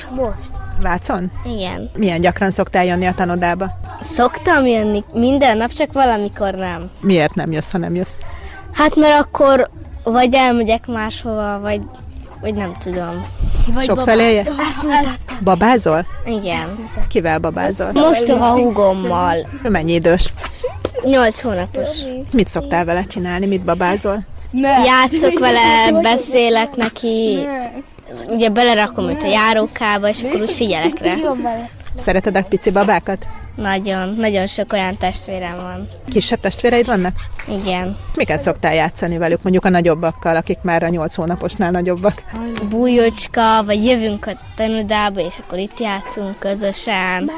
Vácon? 0.84 1.30
Igen. 1.44 1.90
Milyen 1.96 2.20
gyakran 2.20 2.50
szoktál 2.50 2.84
jönni 2.84 3.06
a 3.06 3.12
tanodába? 3.12 3.70
Szoktam 4.00 4.66
jönni 4.66 5.04
minden 5.12 5.56
nap, 5.56 5.72
csak 5.72 5.92
valamikor 5.92 6.54
nem. 6.54 6.90
Miért 7.00 7.34
nem 7.34 7.52
jössz, 7.52 7.70
ha 7.70 7.78
nem 7.78 7.94
jössz? 7.94 8.16
Hát 8.72 8.96
mert 8.96 9.20
akkor 9.20 9.70
vagy 10.04 10.34
elmegyek 10.34 10.86
máshova, 10.86 11.60
vagy, 11.60 11.80
vagy 12.40 12.54
nem 12.54 12.72
tudom. 12.78 13.24
Vagy 13.74 13.84
Sok 13.84 14.00
feléje? 14.00 14.44
Babázol? 15.40 16.06
Igen. 16.26 16.66
Kivel 17.08 17.38
babázol? 17.38 17.92
Most 17.92 18.28
a 18.28 18.52
húgommal. 18.52 19.36
Mennyi 19.62 19.92
idős? 19.92 20.32
Nyolc 21.04 21.40
hónapos. 21.40 21.88
Mit 22.32 22.48
szoktál 22.48 22.84
vele 22.84 23.04
csinálni? 23.04 23.46
Mit 23.46 23.64
babázol? 23.64 24.24
Játszok 24.84 25.38
vele, 25.38 25.92
beszélek 26.02 26.76
neki, 26.76 27.38
ugye 28.28 28.48
belerakom 28.48 29.08
őt 29.08 29.22
a 29.22 29.26
járókába, 29.26 30.08
és 30.08 30.22
akkor 30.22 30.40
úgy 30.40 30.50
figyelek 30.50 30.98
rá. 30.98 31.14
Szereted 31.96 32.36
a 32.36 32.42
pici 32.42 32.70
babákat? 32.70 33.26
Nagyon, 33.56 34.14
nagyon 34.18 34.46
sok 34.46 34.72
olyan 34.72 34.96
testvérem 34.96 35.56
van. 35.56 35.88
Kisebb 36.08 36.40
testvéreid 36.40 36.86
vannak? 36.86 37.12
Igen. 37.64 37.96
Miket 38.14 38.40
szoktál 38.40 38.74
játszani 38.74 39.18
velük, 39.18 39.42
mondjuk 39.42 39.64
a 39.64 39.68
nagyobbakkal, 39.68 40.36
akik 40.36 40.58
már 40.62 40.82
a 40.82 40.88
8 40.88 41.14
hónaposnál 41.14 41.70
nagyobbak? 41.70 42.22
Bújócska, 42.68 43.64
vagy 43.64 43.84
jövünk 43.84 44.26
a 44.26 44.32
tanodába, 44.56 45.20
és 45.20 45.34
akkor 45.44 45.58
itt 45.58 45.80
játszunk 45.80 46.38
közösen. 46.38 47.30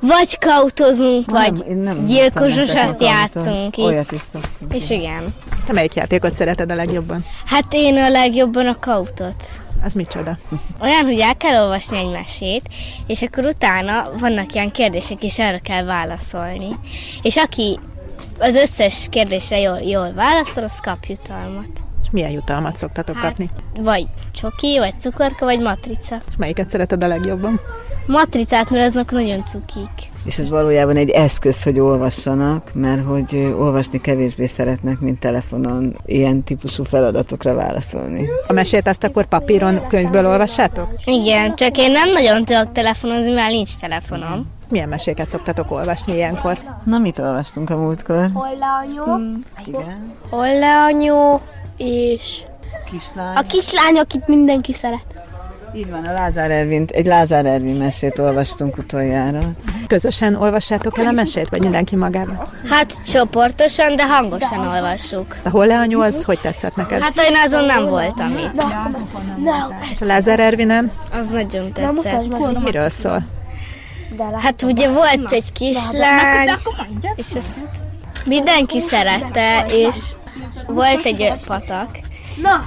Vagy 0.00 0.38
kautozunk, 0.38 1.30
vagy 1.30 1.64
én 1.68 1.76
nem 1.76 2.06
gyilkososat 2.06 2.66
szeretek 2.66 3.00
a 3.00 3.04
játszunk 3.04 3.76
itt. 3.76 3.84
Olyat 3.84 4.12
is 4.12 4.20
szoktunk. 4.32 4.74
És 4.74 4.90
igen. 4.90 5.34
Te 5.66 5.72
melyik 5.72 5.94
játékot 5.94 6.34
szereted 6.34 6.70
a 6.70 6.74
legjobban? 6.74 7.24
Hát 7.44 7.66
én 7.70 7.96
a 7.96 8.08
legjobban 8.08 8.66
a 8.66 8.78
kautot. 8.78 9.44
Az 9.82 9.94
micsoda? 9.94 10.38
Olyan, 10.82 11.04
hogy 11.04 11.18
el 11.18 11.36
kell 11.36 11.62
olvasni 11.62 11.98
egy 11.98 12.10
mesét, 12.10 12.62
és 13.06 13.22
akkor 13.22 13.44
utána 13.44 14.10
vannak 14.18 14.54
ilyen 14.54 14.70
kérdések, 14.70 15.22
és 15.22 15.38
erre 15.38 15.58
kell 15.58 15.84
válaszolni. 15.84 16.68
És 17.22 17.36
aki 17.36 17.78
az 18.38 18.54
összes 18.54 19.06
kérdésre 19.10 19.58
jól, 19.58 19.78
jól 19.78 20.12
válaszol, 20.12 20.64
az 20.64 20.80
kap 20.80 21.04
jutalmat. 21.04 21.68
És 22.02 22.08
milyen 22.10 22.30
jutalmat 22.30 22.76
szoktatok 22.76 23.20
kapni? 23.20 23.50
Vagy 23.78 24.06
csoki, 24.32 24.78
vagy 24.78 25.00
cukorka, 25.00 25.44
vagy 25.44 25.60
matrica. 25.60 26.16
És 26.28 26.36
melyiket 26.36 26.68
szereted 26.68 27.04
a 27.04 27.06
legjobban? 27.06 27.60
Matricát, 28.06 28.70
mert 28.70 28.94
azok 28.94 29.10
nagyon 29.10 29.44
cukik. 29.46 29.90
És 30.24 30.38
ez 30.38 30.48
valójában 30.48 30.96
egy 30.96 31.10
eszköz, 31.10 31.62
hogy 31.62 31.78
olvassanak, 31.78 32.70
mert 32.74 33.04
hogy 33.04 33.54
olvasni 33.58 34.00
kevésbé 34.00 34.46
szeretnek, 34.46 35.00
mint 35.00 35.20
telefonon 35.20 35.96
ilyen 36.06 36.42
típusú 36.42 36.84
feladatokra 36.84 37.54
válaszolni. 37.54 38.28
A 38.48 38.52
mesét 38.52 38.88
azt 38.88 39.04
akkor 39.04 39.26
papíron, 39.26 39.86
könyvből 39.88 40.26
olvassátok? 40.26 40.88
Igen, 41.04 41.54
csak 41.54 41.78
én 41.78 41.90
nem 41.90 42.12
nagyon 42.12 42.44
tudok 42.44 42.72
telefonozni, 42.72 43.32
mert 43.32 43.50
nincs 43.50 43.76
telefonom. 43.76 44.46
Milyen 44.68 44.88
meséket 44.88 45.28
szoktatok 45.28 45.70
olvasni 45.70 46.12
ilyenkor? 46.12 46.58
Na, 46.84 46.98
mit 46.98 47.18
olvastunk 47.18 47.70
a 47.70 47.76
múltkor? 47.76 48.30
Igen. 49.66 50.12
Holleanyó 50.30 51.40
és 51.76 52.42
Kislány. 52.90 53.34
a 53.36 53.42
kislány, 53.42 53.98
akit 53.98 54.28
mindenki 54.28 54.72
szeret. 54.72 55.25
Így 55.76 55.90
van, 55.90 56.04
a 56.04 56.12
Lázár 56.12 56.50
Ervin, 56.50 56.84
egy 56.92 57.06
Lázár 57.06 57.46
Ervin 57.46 57.74
mesét 57.74 58.18
olvastunk 58.18 58.78
utoljára. 58.78 59.40
Közösen 59.86 60.34
olvassátok 60.34 60.98
el 60.98 61.06
a 61.06 61.10
mesét, 61.10 61.48
vagy 61.48 61.60
mindenki 61.60 61.96
magában? 61.96 62.48
Hát 62.70 63.04
csoportosan, 63.10 63.96
de 63.96 64.06
hangosan 64.06 64.58
olvassuk. 64.58 65.36
A 65.42 65.48
hol 65.48 65.66
leanyó 65.66 66.00
az 66.00 66.24
hogy 66.24 66.40
tetszett 66.40 66.76
neked? 66.76 67.00
Hát 67.00 67.16
én 67.28 67.36
azon 67.44 67.64
nem 67.64 67.86
voltam 67.86 68.30
itt. 68.30 68.62
És 69.92 70.00
a 70.00 70.04
Lázár 70.04 70.40
Ervinen 70.40 70.92
Az 71.18 71.28
nagyon 71.28 71.72
tetszett. 71.72 72.60
miről 72.64 72.90
szól? 72.90 73.22
Hát 74.42 74.62
ugye 74.62 74.90
volt 74.90 75.32
egy 75.32 75.52
kislány, 75.52 76.58
és 77.16 77.34
ezt 77.34 77.66
mindenki 78.24 78.80
szerette, 78.80 79.64
és 79.68 80.12
volt 80.66 81.04
egy 81.04 81.32
patak, 81.46 81.98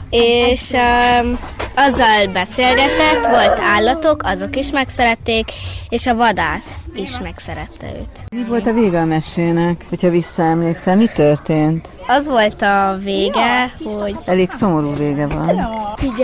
és 0.10 0.72
um, 0.72 1.40
azzal 1.80 2.28
beszélgetett, 2.34 3.26
volt 3.26 3.60
állatok, 3.60 4.22
azok 4.24 4.56
is 4.56 4.72
megszerették, 4.72 5.52
és 5.90 6.08
a 6.08 6.16
vadász 6.16 6.86
is 6.96 7.20
megszerette 7.20 7.88
őt. 8.00 8.12
Mi 8.36 8.44
volt 8.44 8.68
a 8.68 8.74
vége 8.74 9.00
a 9.00 9.06
mesének, 9.06 9.86
hogyha 9.90 10.10
visszaemlékszel? 10.10 10.96
Mi 10.96 11.06
történt? 11.06 11.88
Az 12.12 12.28
volt 12.28 12.62
a 12.62 12.98
vége, 13.04 13.72
hogy 13.84 14.16
Elég 14.26 14.52
szomorú 14.52 14.96
vége 14.96 15.28
van. 15.28 15.70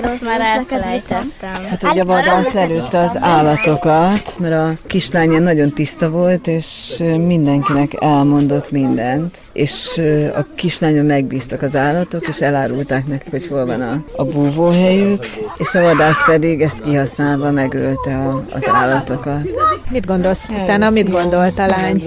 azt 0.03 0.21
már 0.21 0.41
elfelejtettem. 0.41 1.63
Hát 1.69 1.83
ugye 1.83 2.01
a 2.01 2.05
vadász 2.05 2.51
lelőtte 2.51 2.99
az 2.99 3.17
állatokat, 3.19 4.35
mert 4.39 4.53
a 4.53 4.87
kislány 4.87 5.29
ilyen 5.29 5.43
nagyon 5.43 5.73
tiszta 5.73 6.09
volt, 6.09 6.47
és 6.47 6.97
mindenkinek 7.25 8.01
elmondott 8.01 8.71
mindent. 8.71 9.37
És 9.53 10.01
a 10.35 10.45
kislányon 10.55 11.05
megbíztak 11.05 11.61
az 11.61 11.75
állatok, 11.75 12.27
és 12.27 12.41
elárulták 12.41 13.07
nekik, 13.07 13.31
hogy 13.31 13.47
hol 13.47 13.65
van 13.65 13.81
a, 13.81 14.03
a 14.15 14.23
búvóhelyük, 14.23 15.25
és 15.57 15.75
a 15.75 15.81
vadász 15.81 16.25
pedig 16.25 16.61
ezt 16.61 16.81
kihasználva 16.81 17.51
megölte 17.51 18.17
a, 18.17 18.43
az 18.53 18.67
állatokat. 18.73 19.41
Mit 19.89 20.05
gondolsz 20.05 20.47
utána? 20.47 20.89
Mit 20.89 21.09
gondolt 21.09 21.59
a 21.59 21.65
lány? 21.65 22.03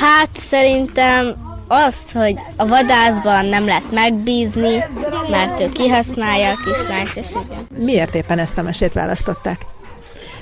Hát 0.00 0.30
szerintem 0.34 1.45
azt, 1.68 2.12
hogy 2.12 2.34
a 2.56 2.66
vadászban 2.66 3.44
nem 3.44 3.66
lehet 3.66 3.92
megbízni, 3.92 4.84
mert 5.30 5.60
ő 5.60 5.68
kihasználja 5.68 6.50
a 6.50 6.56
kislányt, 6.64 7.16
és 7.16 7.30
igen. 7.30 7.84
Miért 7.84 8.14
éppen 8.14 8.38
ezt 8.38 8.58
a 8.58 8.62
mesét 8.62 8.92
választották? 8.92 9.66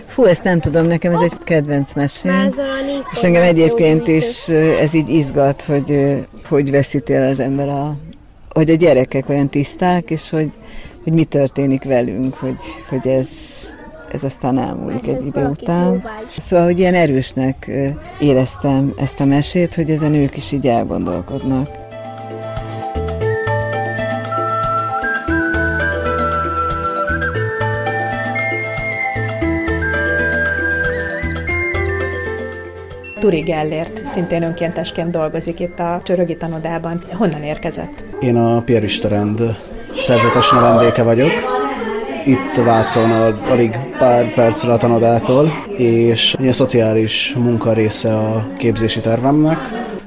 Fú, 0.07 0.25
ezt 0.25 0.45
nem 0.45 0.61
tudom, 0.61 0.87
nekem 0.87 1.13
ez 1.13 1.21
egy 1.21 1.39
kedvenc 1.45 1.95
mesém. 1.95 2.55
És 3.13 3.23
engem 3.23 3.43
egyébként 3.43 4.07
is 4.07 4.49
ez 4.81 4.95
így 4.95 5.09
izgat, 5.09 5.63
hogy 5.63 6.17
hogy 6.49 6.71
veszíti 6.71 7.15
el 7.15 7.29
az 7.29 7.41
ember 7.41 7.69
a, 7.69 7.97
hogy 8.51 8.71
a 8.71 8.75
gyerekek 8.75 9.29
olyan 9.29 9.49
tiszták, 9.49 10.11
és 10.11 10.31
hogy, 10.31 10.51
hogy 11.05 11.13
mi 11.13 11.25
történik 11.25 11.85
velünk, 11.85 12.35
hogy, 12.35 12.63
hogy 12.89 13.07
ez, 13.09 13.29
ez 14.15 14.25
aztán 14.25 14.59
elmúlik 14.59 15.07
egy 15.07 15.27
idő 15.27 15.45
után. 15.47 16.03
Szóval, 16.39 16.65
hogy 16.65 16.79
ilyen 16.79 16.95
erősnek 16.95 17.71
éreztem 18.21 18.95
ezt 18.99 19.21
a 19.21 19.25
mesét, 19.25 19.75
hogy 19.75 19.91
ezen 19.91 20.15
ők 20.15 20.37
is 20.37 20.53
így 20.53 20.67
elgondolkodnak. 20.67 21.69
Turi 33.19 33.41
Gellért 33.41 34.05
szintén 34.05 34.43
önkéntesként 34.43 35.11
dolgozik 35.11 35.61
itt 35.61 35.79
a 35.79 36.01
Csörögi 36.05 36.37
tanodában. 36.37 37.03
Honnan 37.13 37.43
érkezett? 37.43 38.05
Én 38.21 38.37
a 38.37 38.63
Pierista 38.63 39.09
rend 39.09 39.41
szerzetes 39.97 40.51
növendéke 40.51 41.03
vagyok. 41.03 41.64
Itt 42.27 42.55
Vácon 42.65 43.11
a- 43.11 43.51
alig 43.51 43.79
pár 43.99 44.35
percre 44.35 44.73
a 44.73 44.77
tanodától, 44.77 45.51
és 45.77 46.37
egy 46.41 46.53
szociális 46.53 47.35
munka 47.39 47.73
része 47.73 48.17
a 48.17 48.47
képzési 48.59 49.01
tervemnek. 49.01 49.59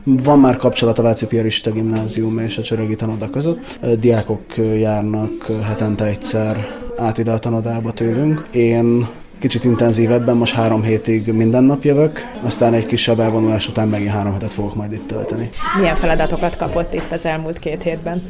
Van 0.03 0.39
már 0.39 0.57
kapcsolat 0.57 0.99
a 0.99 1.01
Váci 1.01 1.27
Pierista 1.27 1.71
Gimnázium 1.71 2.39
és 2.39 2.57
a 2.57 2.61
Csörögi 2.61 2.95
tanoda 2.95 3.29
között. 3.29 3.79
Diákok 3.99 4.41
járnak 4.79 5.51
hetente 5.67 6.05
egyszer 6.05 6.67
át 6.97 7.17
ide 7.17 7.31
a 7.31 7.39
tanodába 7.39 7.91
tőlünk. 7.91 8.45
Én 8.51 9.07
kicsit 9.39 9.63
intenzívebben, 9.63 10.35
most 10.37 10.53
három 10.53 10.83
hétig 10.83 11.27
minden 11.27 11.63
nap 11.63 11.83
jövök, 11.83 12.19
aztán 12.43 12.73
egy 12.73 12.85
kisebb 12.85 13.19
elvonulás 13.19 13.67
után 13.67 13.87
megint 13.87 14.11
három 14.11 14.33
hetet 14.33 14.53
fogok 14.53 14.75
majd 14.75 14.91
itt 14.91 15.07
tölteni. 15.07 15.49
Milyen 15.79 15.95
feladatokat 15.95 16.55
kapott 16.55 16.93
itt 16.93 17.11
az 17.11 17.25
elmúlt 17.25 17.59
két 17.59 17.83
hétben? 17.83 18.21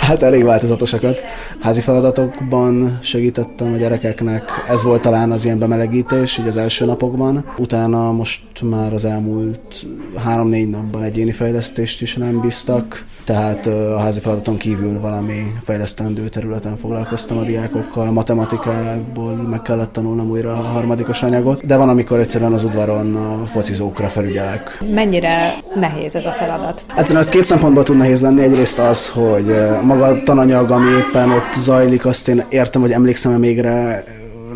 Hát 0.00 0.22
elég 0.22 0.44
változatosakat. 0.44 1.22
Házi 1.60 1.80
feladatokban 1.80 2.98
segítettem 3.02 3.72
a 3.72 3.76
gyerekeknek. 3.76 4.42
Ez 4.68 4.82
volt 4.82 5.02
talán 5.02 5.30
az 5.30 5.44
ilyen 5.44 5.58
bemelegítés, 5.58 6.38
így 6.38 6.46
az 6.46 6.56
első 6.56 6.84
napokban. 6.84 7.44
Utána 7.58 8.12
most 8.12 8.62
már 8.62 8.92
az 8.92 9.04
elmúlt 9.04 9.86
három-négy 10.24 10.68
napban 10.68 11.02
egyéni 11.02 11.32
fejlesztést 11.32 12.02
is 12.02 12.16
nem 12.16 12.40
bíztak. 12.40 13.04
Tehát 13.24 13.66
a 13.66 13.98
házi 13.98 14.20
feladaton 14.20 14.56
kívül 14.56 15.00
valami 15.00 15.52
fejlesztendő 15.62 16.28
területen 16.28 16.76
foglalkoztam 16.76 17.38
a 17.38 17.42
diákokkal. 17.42 18.12
Matematikából 18.12 19.32
meg 19.32 19.62
kellett 19.62 19.92
tanulnom 19.92 20.30
újra 20.30 20.52
a 20.52 20.62
harmadikos 20.62 21.22
anyagot, 21.22 21.66
de 21.66 21.76
van, 21.76 21.88
amikor 21.88 22.18
egyszerűen 22.18 22.52
az 22.52 22.64
udvaron 22.64 23.16
a 23.16 23.46
focizókra 23.46 24.06
felügyelek. 24.06 24.82
Mennyire 24.94 25.54
nehéz 25.74 26.14
ez 26.14 26.26
a 26.26 26.32
feladat? 26.32 26.84
Egyszerűen 26.96 27.22
ez 27.22 27.28
két 27.28 27.44
szempontból 27.44 27.82
tud 27.82 27.96
nehéz 27.96 28.20
lenni. 28.20 28.42
Egyrészt 28.42 28.78
az, 28.78 29.08
hogy 29.08 29.54
maga 29.82 30.04
a 30.04 30.22
tananyag, 30.22 30.70
ami 30.70 30.90
éppen 30.90 31.30
ott 31.30 31.52
zajlik, 31.54 32.06
azt 32.06 32.28
én 32.28 32.44
értem, 32.48 32.80
hogy 32.80 32.92
emlékszem-e 32.92 33.36
még 33.36 33.60
rá, 33.60 34.02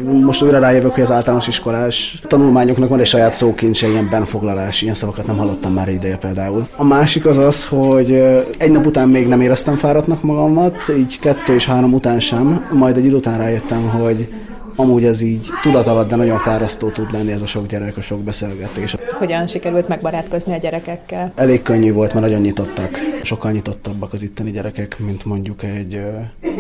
most 0.05 0.43
újra 0.43 0.59
rájövök, 0.59 0.93
hogy 0.93 1.03
az 1.03 1.13
általános 1.13 1.49
iskolás 1.49 2.21
tanulmányoknak 2.27 2.89
van 2.89 3.01
egy 3.01 3.07
saját 3.07 3.33
szókincse, 3.33 3.89
ilyen 3.89 4.09
benfoglalás, 4.11 4.83
ilyen 4.83 4.95
szavakat 4.95 5.27
nem 5.27 5.37
hallottam 5.37 5.73
már 5.73 5.89
ideje 5.89 6.17
például. 6.17 6.67
A 6.77 6.85
másik 6.85 7.27
az 7.27 7.39
az, 7.39 7.67
hogy 7.67 8.13
egy 8.59 8.71
nap 8.71 8.87
után 8.87 9.09
még 9.09 9.29
nem 9.29 9.41
éreztem 9.41 9.77
fáradtnak 9.77 10.23
magamat, 10.23 10.93
így 10.99 11.19
kettő 11.19 11.55
és 11.55 11.67
három 11.67 11.93
után 11.93 12.21
sem, 12.21 12.67
majd 12.73 12.97
egy 12.97 13.05
idő 13.05 13.17
után 13.17 13.39
rájöttem, 13.39 13.89
hogy 13.89 14.29
amúgy 14.77 15.05
ez 15.05 15.21
így 15.21 15.49
tudat 15.63 15.87
alatt, 15.87 16.09
de 16.09 16.17
nagyon 16.17 16.39
fárasztó 16.39 16.89
tud 16.89 17.13
lenni 17.13 17.33
ez 17.33 17.43
a 17.43 17.47
sok 17.47 17.67
gyerek, 17.67 17.97
a 17.97 18.01
sok 18.01 18.19
beszélgetés. 18.19 18.97
Hogyan 19.19 19.47
sikerült 19.47 19.89
megbarátkozni 19.89 20.53
a 20.53 20.57
gyerekekkel? 20.57 21.33
Elég 21.35 21.63
könnyű 21.63 21.93
volt, 21.93 22.15
mert 22.15 22.27
nagyon 22.27 22.41
nyitottak. 22.41 22.99
Sokkal 23.23 23.51
nyitottabbak 23.51 24.13
az 24.13 24.23
itteni 24.23 24.51
gyerekek, 24.51 24.99
mint 24.99 25.25
mondjuk 25.25 25.63
egy 25.63 26.01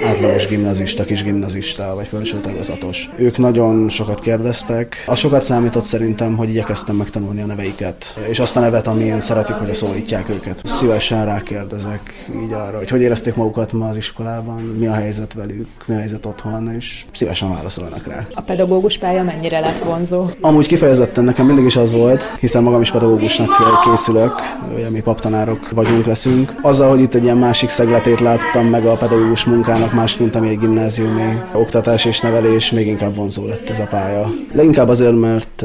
átlagos 0.06 0.46
gimnazista, 0.46 1.04
kis 1.04 1.22
gimnazista, 1.22 1.94
vagy 1.94 2.06
felső 2.06 2.36
tagozatos. 2.36 3.10
Ők 3.16 3.38
nagyon 3.38 3.88
sokat 3.88 4.20
kérdeztek. 4.20 5.04
A 5.06 5.14
sokat 5.14 5.42
számított 5.42 5.84
szerintem, 5.84 6.36
hogy 6.36 6.48
igyekeztem 6.48 6.96
megtanulni 6.96 7.40
a 7.40 7.46
neveiket, 7.46 8.18
és 8.28 8.38
azt 8.38 8.56
a 8.56 8.60
nevet, 8.60 8.86
amilyen 8.86 9.20
szeretik, 9.20 9.54
hogy 9.54 9.70
a 9.70 9.74
szólítják 9.74 10.28
őket. 10.28 10.60
Szívesen 10.64 11.24
rákérdezek 11.24 12.26
így 12.42 12.52
arra, 12.52 12.78
hogy 12.78 12.88
hogy 12.88 13.00
érezték 13.00 13.34
magukat 13.34 13.72
ma 13.72 13.88
az 13.88 13.96
iskolában, 13.96 14.62
mi 14.62 14.86
a 14.86 14.94
helyzet 14.94 15.34
velük, 15.34 15.68
mi 15.86 15.94
a 15.94 15.98
helyzet 15.98 16.26
otthon, 16.26 16.74
és 16.76 17.04
szívesen 17.12 17.54
válaszolnak 17.54 18.06
rá. 18.06 18.26
A 18.34 18.40
pedagógus 18.40 18.98
pálya 18.98 19.22
mennyire 19.22 19.60
lett 19.60 19.78
vonzó? 19.78 20.26
Amúgy 20.40 20.66
kifejezetten 20.66 21.24
nekem 21.24 21.46
mindig 21.46 21.64
is 21.64 21.76
az 21.76 21.92
volt, 21.92 22.32
hiszen 22.40 22.62
magam 22.62 22.80
is 22.80 22.90
pedagógusnak 22.90 23.50
készülök, 23.84 24.32
ugye 24.74 24.90
mi 24.90 25.00
paptanárok 25.00 25.70
vagyunk, 25.70 26.06
leszünk. 26.06 26.47
Azzal, 26.62 26.88
hogy 26.88 27.00
itt 27.00 27.14
egy 27.14 27.22
ilyen 27.22 27.36
másik 27.36 27.68
szegletét 27.68 28.20
láttam 28.20 28.66
meg 28.66 28.84
a 28.84 28.92
pedagógus 28.92 29.44
munkának, 29.44 29.92
más, 29.92 30.16
mint 30.16 30.36
ami 30.36 30.48
egy 30.48 30.58
gimnáziumi 30.58 31.42
oktatás 31.52 32.04
és 32.04 32.20
nevelés, 32.20 32.72
még 32.72 32.86
inkább 32.86 33.14
vonzó 33.14 33.46
lett 33.46 33.70
ez 33.70 33.78
a 33.78 33.86
pálya. 33.86 34.30
Leginkább 34.52 34.88
azért, 34.88 35.20
mert, 35.20 35.64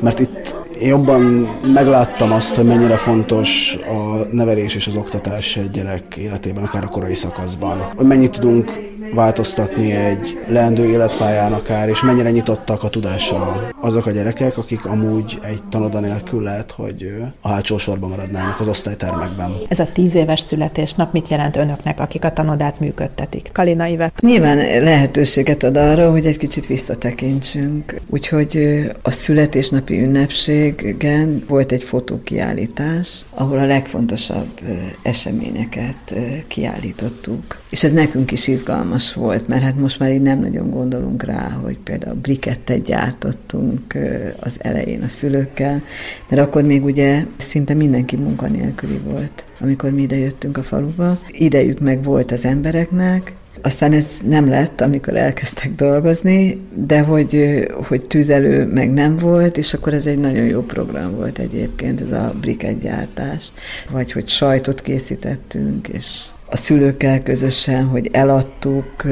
mert 0.00 0.18
itt 0.18 0.54
én 0.80 0.88
jobban 0.88 1.48
megláttam 1.74 2.32
azt, 2.32 2.54
hogy 2.54 2.64
mennyire 2.64 2.96
fontos 2.96 3.78
a 3.86 4.26
nevelés 4.30 4.74
és 4.74 4.86
az 4.86 4.96
oktatás 4.96 5.56
egy 5.56 5.70
gyerek 5.70 6.16
életében, 6.16 6.64
akár 6.64 6.84
a 6.84 6.88
korai 6.88 7.14
szakaszban. 7.14 7.78
Hogy 7.96 8.06
mennyit 8.06 8.30
tudunk 8.30 8.72
változtatni 9.12 9.92
egy 9.92 10.38
leendő 10.48 10.84
életpályán 10.84 11.52
akár, 11.52 11.88
és 11.88 12.02
mennyire 12.02 12.30
nyitottak 12.30 12.82
a 12.82 12.88
tudásra 12.88 13.70
azok 13.80 14.06
a 14.06 14.10
gyerekek, 14.10 14.58
akik 14.58 14.84
amúgy 14.84 15.38
egy 15.42 15.64
tanoda 15.70 16.00
nélkül 16.00 16.42
lehet, 16.42 16.70
hogy 16.70 17.14
a 17.40 17.48
hátsó 17.48 17.78
sorban 17.78 18.08
maradnának 18.10 18.60
az 18.60 18.68
osztálytermekben. 18.68 19.54
Ez 19.68 19.78
a 19.78 19.88
tíz 19.92 20.14
éves 20.14 20.40
születésnap 20.40 21.12
mit 21.12 21.28
jelent 21.28 21.56
önöknek, 21.56 22.00
akik 22.00 22.24
a 22.24 22.32
tanodát 22.32 22.80
működtetik? 22.80 23.48
Kalina 23.52 23.86
Ivet. 23.86 24.20
Nyilván 24.20 24.56
lehetőséget 24.82 25.62
ad 25.62 25.76
arra, 25.76 26.10
hogy 26.10 26.26
egy 26.26 26.36
kicsit 26.36 26.66
visszatekintsünk. 26.66 28.00
Úgyhogy 28.10 28.82
a 29.02 29.10
születésnapi 29.10 30.02
ünnepségen 30.02 31.42
volt 31.48 31.72
egy 31.72 31.82
fotókiállítás, 31.82 33.24
ahol 33.34 33.58
a 33.58 33.66
legfontosabb 33.66 34.60
eseményeket 35.02 36.14
kiállítottuk. 36.46 37.60
És 37.70 37.84
ez 37.84 37.92
nekünk 37.92 38.32
is 38.32 38.46
izgalmas 38.46 38.93
izgalmas 38.94 39.12
volt, 39.14 39.48
mert 39.48 39.62
hát 39.62 39.78
most 39.78 39.98
már 39.98 40.12
így 40.12 40.22
nem 40.22 40.40
nagyon 40.40 40.70
gondolunk 40.70 41.22
rá, 41.22 41.58
hogy 41.62 41.78
például 41.78 42.14
brikettet 42.14 42.82
gyártottunk 42.82 43.98
az 44.40 44.56
elején 44.58 45.02
a 45.02 45.08
szülőkkel, 45.08 45.82
mert 46.28 46.42
akkor 46.42 46.62
még 46.62 46.84
ugye 46.84 47.24
szinte 47.38 47.74
mindenki 47.74 48.16
munkanélküli 48.16 49.00
volt, 49.04 49.44
amikor 49.60 49.90
mi 49.90 50.02
ide 50.02 50.16
jöttünk 50.16 50.56
a 50.56 50.62
faluba. 50.62 51.18
Idejük 51.28 51.78
meg 51.78 52.02
volt 52.02 52.32
az 52.32 52.44
embereknek, 52.44 53.32
aztán 53.62 53.92
ez 53.92 54.06
nem 54.28 54.48
lett, 54.48 54.80
amikor 54.80 55.16
elkezdtek 55.16 55.74
dolgozni, 55.74 56.60
de 56.74 57.00
hogy, 57.00 57.64
hogy 57.88 58.04
tüzelő 58.06 58.66
meg 58.66 58.92
nem 58.92 59.16
volt, 59.16 59.56
és 59.56 59.74
akkor 59.74 59.94
ez 59.94 60.06
egy 60.06 60.18
nagyon 60.18 60.44
jó 60.44 60.60
program 60.60 61.14
volt 61.16 61.38
egyébként, 61.38 62.00
ez 62.00 62.12
a 62.12 62.34
briketgyártás, 62.40 63.52
vagy 63.90 64.12
hogy 64.12 64.28
sajtot 64.28 64.80
készítettünk, 64.80 65.88
és 65.88 66.24
a 66.54 66.56
szülőkkel 66.56 67.22
közösen, 67.22 67.84
hogy 67.84 68.08
eladtuk 68.12 69.02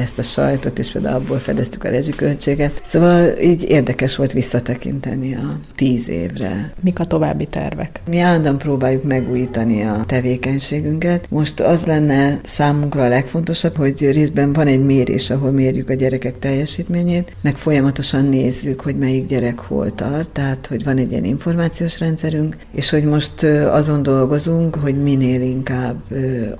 ezt 0.00 0.18
a 0.18 0.22
sajtot, 0.22 0.78
és 0.78 0.90
például 0.90 1.16
abból 1.16 1.38
fedeztük 1.38 1.84
a 1.84 1.88
rezsiköltséget. 1.88 2.80
Szóval 2.84 3.38
így 3.38 3.64
érdekes 3.68 4.16
volt 4.16 4.32
visszatekinteni 4.32 5.34
a 5.34 5.58
tíz 5.76 6.08
évre. 6.08 6.72
Mik 6.80 6.98
a 6.98 7.04
további 7.04 7.46
tervek? 7.46 8.00
Mi 8.08 8.18
állandóan 8.18 8.58
próbáljuk 8.58 9.04
megújítani 9.04 9.82
a 9.82 10.04
tevékenységünket. 10.06 11.26
Most 11.30 11.60
az 11.60 11.84
lenne 11.84 12.40
számunkra 12.44 13.02
a 13.04 13.08
legfontosabb, 13.08 13.76
hogy 13.76 14.10
részben 14.10 14.52
van 14.52 14.66
egy 14.66 14.84
mérés, 14.84 15.30
ahol 15.30 15.50
mérjük 15.50 15.88
a 15.88 15.94
gyerekek 15.94 16.38
teljesítményét, 16.38 17.32
meg 17.40 17.56
folyamatosan 17.56 18.24
nézzük, 18.24 18.80
hogy 18.80 18.96
melyik 18.96 19.26
gyerek 19.26 19.58
hol 19.58 19.94
tart, 19.94 20.30
tehát 20.30 20.66
hogy 20.66 20.84
van 20.84 20.96
egy 20.96 21.10
ilyen 21.10 21.24
információs 21.24 22.00
rendszerünk, 22.00 22.56
és 22.72 22.90
hogy 22.90 23.04
most 23.04 23.42
azon 23.70 24.02
dolgozunk, 24.02 24.74
hogy 24.74 25.02
minél 25.02 25.40
inkább 25.40 26.00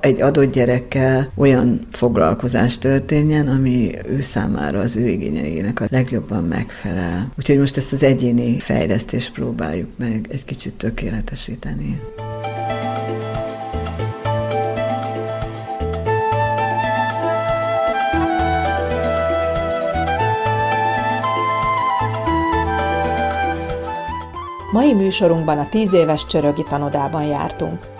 egy 0.00 0.20
adott 0.20 0.52
gyerekkel 0.52 1.30
olyan 1.36 1.86
foglalkozás 1.90 2.78
történjen, 2.78 3.29
ami 3.38 3.94
ő 4.08 4.20
számára 4.20 4.78
az 4.78 4.96
ő 4.96 5.08
igényeinek 5.08 5.80
a 5.80 5.86
legjobban 5.90 6.44
megfelel. 6.44 7.32
Úgyhogy 7.38 7.58
most 7.58 7.76
ezt 7.76 7.92
az 7.92 8.02
egyéni 8.02 8.58
fejlesztést 8.58 9.32
próbáljuk 9.32 9.88
meg 9.96 10.26
egy 10.30 10.44
kicsit 10.44 10.74
tökéletesíteni. 10.74 12.00
Mai 24.72 24.94
műsorunkban 24.94 25.58
a 25.58 25.68
10 25.68 25.92
éves 25.92 26.26
csörögi 26.26 26.64
tanodában 26.68 27.24
jártunk. 27.24 27.99